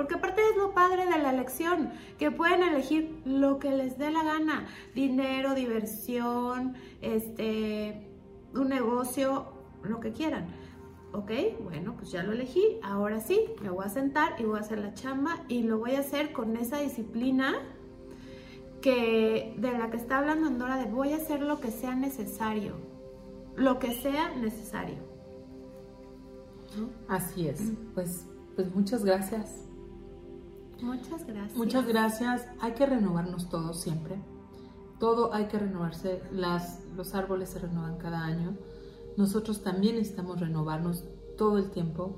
Porque 0.03 0.17
aparte 0.17 0.41
es 0.51 0.57
lo 0.57 0.75
padre 0.75 1.07
de 1.07 1.17
la 1.17 1.31
elección, 1.31 1.93
que 2.19 2.33
pueden 2.33 2.65
elegir 2.65 3.23
lo 3.25 3.61
que 3.61 3.71
les 3.71 3.99
dé 3.99 4.11
la 4.11 4.25
gana, 4.25 4.67
dinero, 4.97 5.55
diversión, 5.55 6.75
este, 7.01 8.11
un 8.53 8.69
negocio, 8.69 9.53
lo 9.85 10.01
que 10.01 10.11
quieran. 10.11 10.49
Ok, 11.13 11.31
bueno, 11.63 11.95
pues 11.97 12.11
ya 12.11 12.25
lo 12.25 12.33
elegí, 12.33 12.81
ahora 12.83 13.21
sí, 13.21 13.45
me 13.63 13.71
voy 13.71 13.85
a 13.85 13.91
sentar 13.91 14.35
y 14.41 14.43
voy 14.43 14.59
a 14.59 14.63
hacer 14.63 14.81
la 14.81 14.93
chamba 14.93 15.45
y 15.47 15.63
lo 15.63 15.79
voy 15.79 15.95
a 15.95 16.01
hacer 16.01 16.33
con 16.33 16.57
esa 16.57 16.81
disciplina 16.81 17.55
que 18.81 19.55
de 19.57 19.71
la 19.71 19.89
que 19.89 19.99
está 19.99 20.19
hablando 20.19 20.49
Andora 20.49 20.79
de 20.79 20.91
voy 20.91 21.13
a 21.13 21.17
hacer 21.19 21.43
lo 21.43 21.61
que 21.61 21.71
sea 21.71 21.95
necesario, 21.95 22.75
lo 23.55 23.79
que 23.79 23.95
sea 23.95 24.35
necesario. 24.35 24.99
Así 27.07 27.47
es, 27.47 27.63
pues, 27.95 28.27
pues 28.57 28.75
muchas 28.75 29.05
gracias. 29.05 29.69
Muchas 30.83 31.27
gracias. 31.27 31.57
Muchas 31.57 31.87
gracias. 31.87 32.47
Hay 32.61 32.73
que 32.73 32.87
renovarnos 32.87 33.49
todos 33.49 33.81
siempre. 33.81 34.17
Todo 34.99 35.33
hay 35.33 35.47
que 35.47 35.59
renovarse. 35.59 36.23
Las, 36.33 36.85
los 36.97 37.15
árboles 37.15 37.51
se 37.51 37.61
renuevan 37.61 37.99
cada 37.99 38.25
año. 38.25 38.57
Nosotros 39.17 39.63
también 39.63 39.97
necesitamos 39.97 40.41
renovarnos 40.41 41.05
todo 41.37 41.59
el 41.59 41.71
tiempo. 41.71 42.17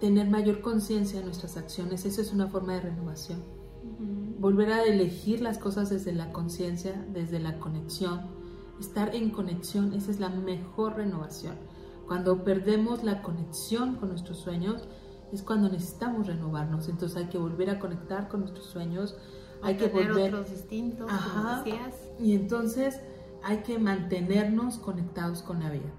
Tener 0.00 0.28
mayor 0.28 0.60
conciencia 0.60 1.20
de 1.20 1.24
nuestras 1.24 1.56
acciones. 1.56 2.04
Eso 2.04 2.20
es 2.20 2.32
una 2.32 2.48
forma 2.48 2.74
de 2.74 2.80
renovación. 2.82 3.42
Volver 4.38 4.72
a 4.72 4.82
elegir 4.84 5.40
las 5.40 5.58
cosas 5.58 5.90
desde 5.90 6.12
la 6.12 6.32
conciencia, 6.32 7.04
desde 7.12 7.40
la 7.40 7.58
conexión. 7.58 8.20
Estar 8.78 9.14
en 9.14 9.30
conexión, 9.30 9.92
esa 9.94 10.10
es 10.10 10.20
la 10.20 10.28
mejor 10.28 10.96
renovación. 10.96 11.56
Cuando 12.06 12.44
perdemos 12.44 13.02
la 13.02 13.22
conexión 13.22 13.96
con 13.96 14.10
nuestros 14.10 14.38
sueños, 14.38 14.88
es 15.32 15.42
cuando 15.42 15.68
necesitamos 15.68 16.26
renovarnos. 16.26 16.88
Entonces 16.88 17.16
hay 17.16 17.26
que 17.26 17.38
volver 17.38 17.70
a 17.70 17.78
conectar 17.78 18.28
con 18.28 18.40
nuestros 18.40 18.66
sueños. 18.66 19.16
hay 19.62 19.76
que 19.76 19.88
volver. 19.88 20.34
otros 20.34 20.50
distintos, 20.50 21.10
Ajá. 21.10 21.64
Y 22.18 22.34
entonces 22.34 23.00
hay 23.42 23.58
que 23.58 23.78
mantenernos 23.78 24.78
conectados 24.78 25.42
con 25.42 25.60
la 25.60 25.70
vida. 25.70 25.90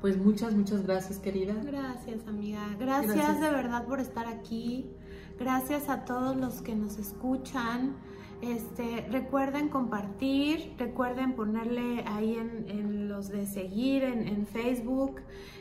Pues 0.00 0.18
muchas, 0.18 0.54
muchas 0.54 0.82
gracias, 0.82 1.18
querida. 1.18 1.54
Gracias, 1.64 2.26
amiga. 2.26 2.76
Gracias, 2.78 3.40
de 3.40 3.50
verdad 3.50 3.84
por 3.86 4.00
estar 4.00 4.26
aquí. 4.26 4.90
Gracias 5.38 5.88
a 5.88 6.04
todos 6.04 6.36
los 6.36 6.62
que 6.62 6.74
nos 6.74 6.98
escuchan. 6.98 7.96
Este, 8.42 9.06
recuerden 9.10 9.68
compartir, 9.68 10.74
recuerden 10.78 11.34
ponerle 11.34 12.04
ahí 12.06 12.36
en, 12.36 13.08
los 13.08 13.28
de 13.28 13.46
seguir 13.46 14.04
en, 14.04 14.28
en, 14.28 14.46
Facebook, 14.46 15.20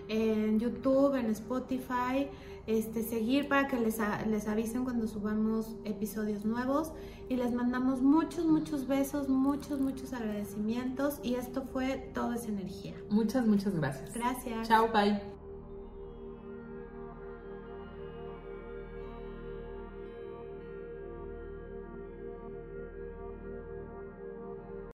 en 0.10 0.60
YouTube, 0.60 1.16
en 1.16 1.28
Spotify, 1.28 2.28
este, 2.68 3.04
seguir 3.04 3.48
para 3.48 3.68
que 3.68 3.80
les, 3.80 4.00
les 4.28 4.48
avisen 4.48 4.84
cuando 4.84 5.08
subamos 5.08 5.76
episodios 5.86 6.44
nuevos 6.44 6.92
y 7.30 7.38
les 7.38 7.54
mandamos 7.54 8.02
muchos, 8.02 8.46
muchos 8.46 8.88
besos, 8.88 9.30
muchos, 9.30 9.80
muchos 9.80 10.14
agradecimientos 10.14 11.20
y 11.24 11.36
esto 11.36 11.64
fue 11.72 12.10
Todo 12.14 12.34
es 12.34 12.46
Energía. 12.46 12.96
Muchas, 13.10 13.48
muchas 13.48 13.76
gracias. 13.76 14.14
Gracias. 14.14 14.68
Chao, 14.68 14.90
bye. 14.92 15.35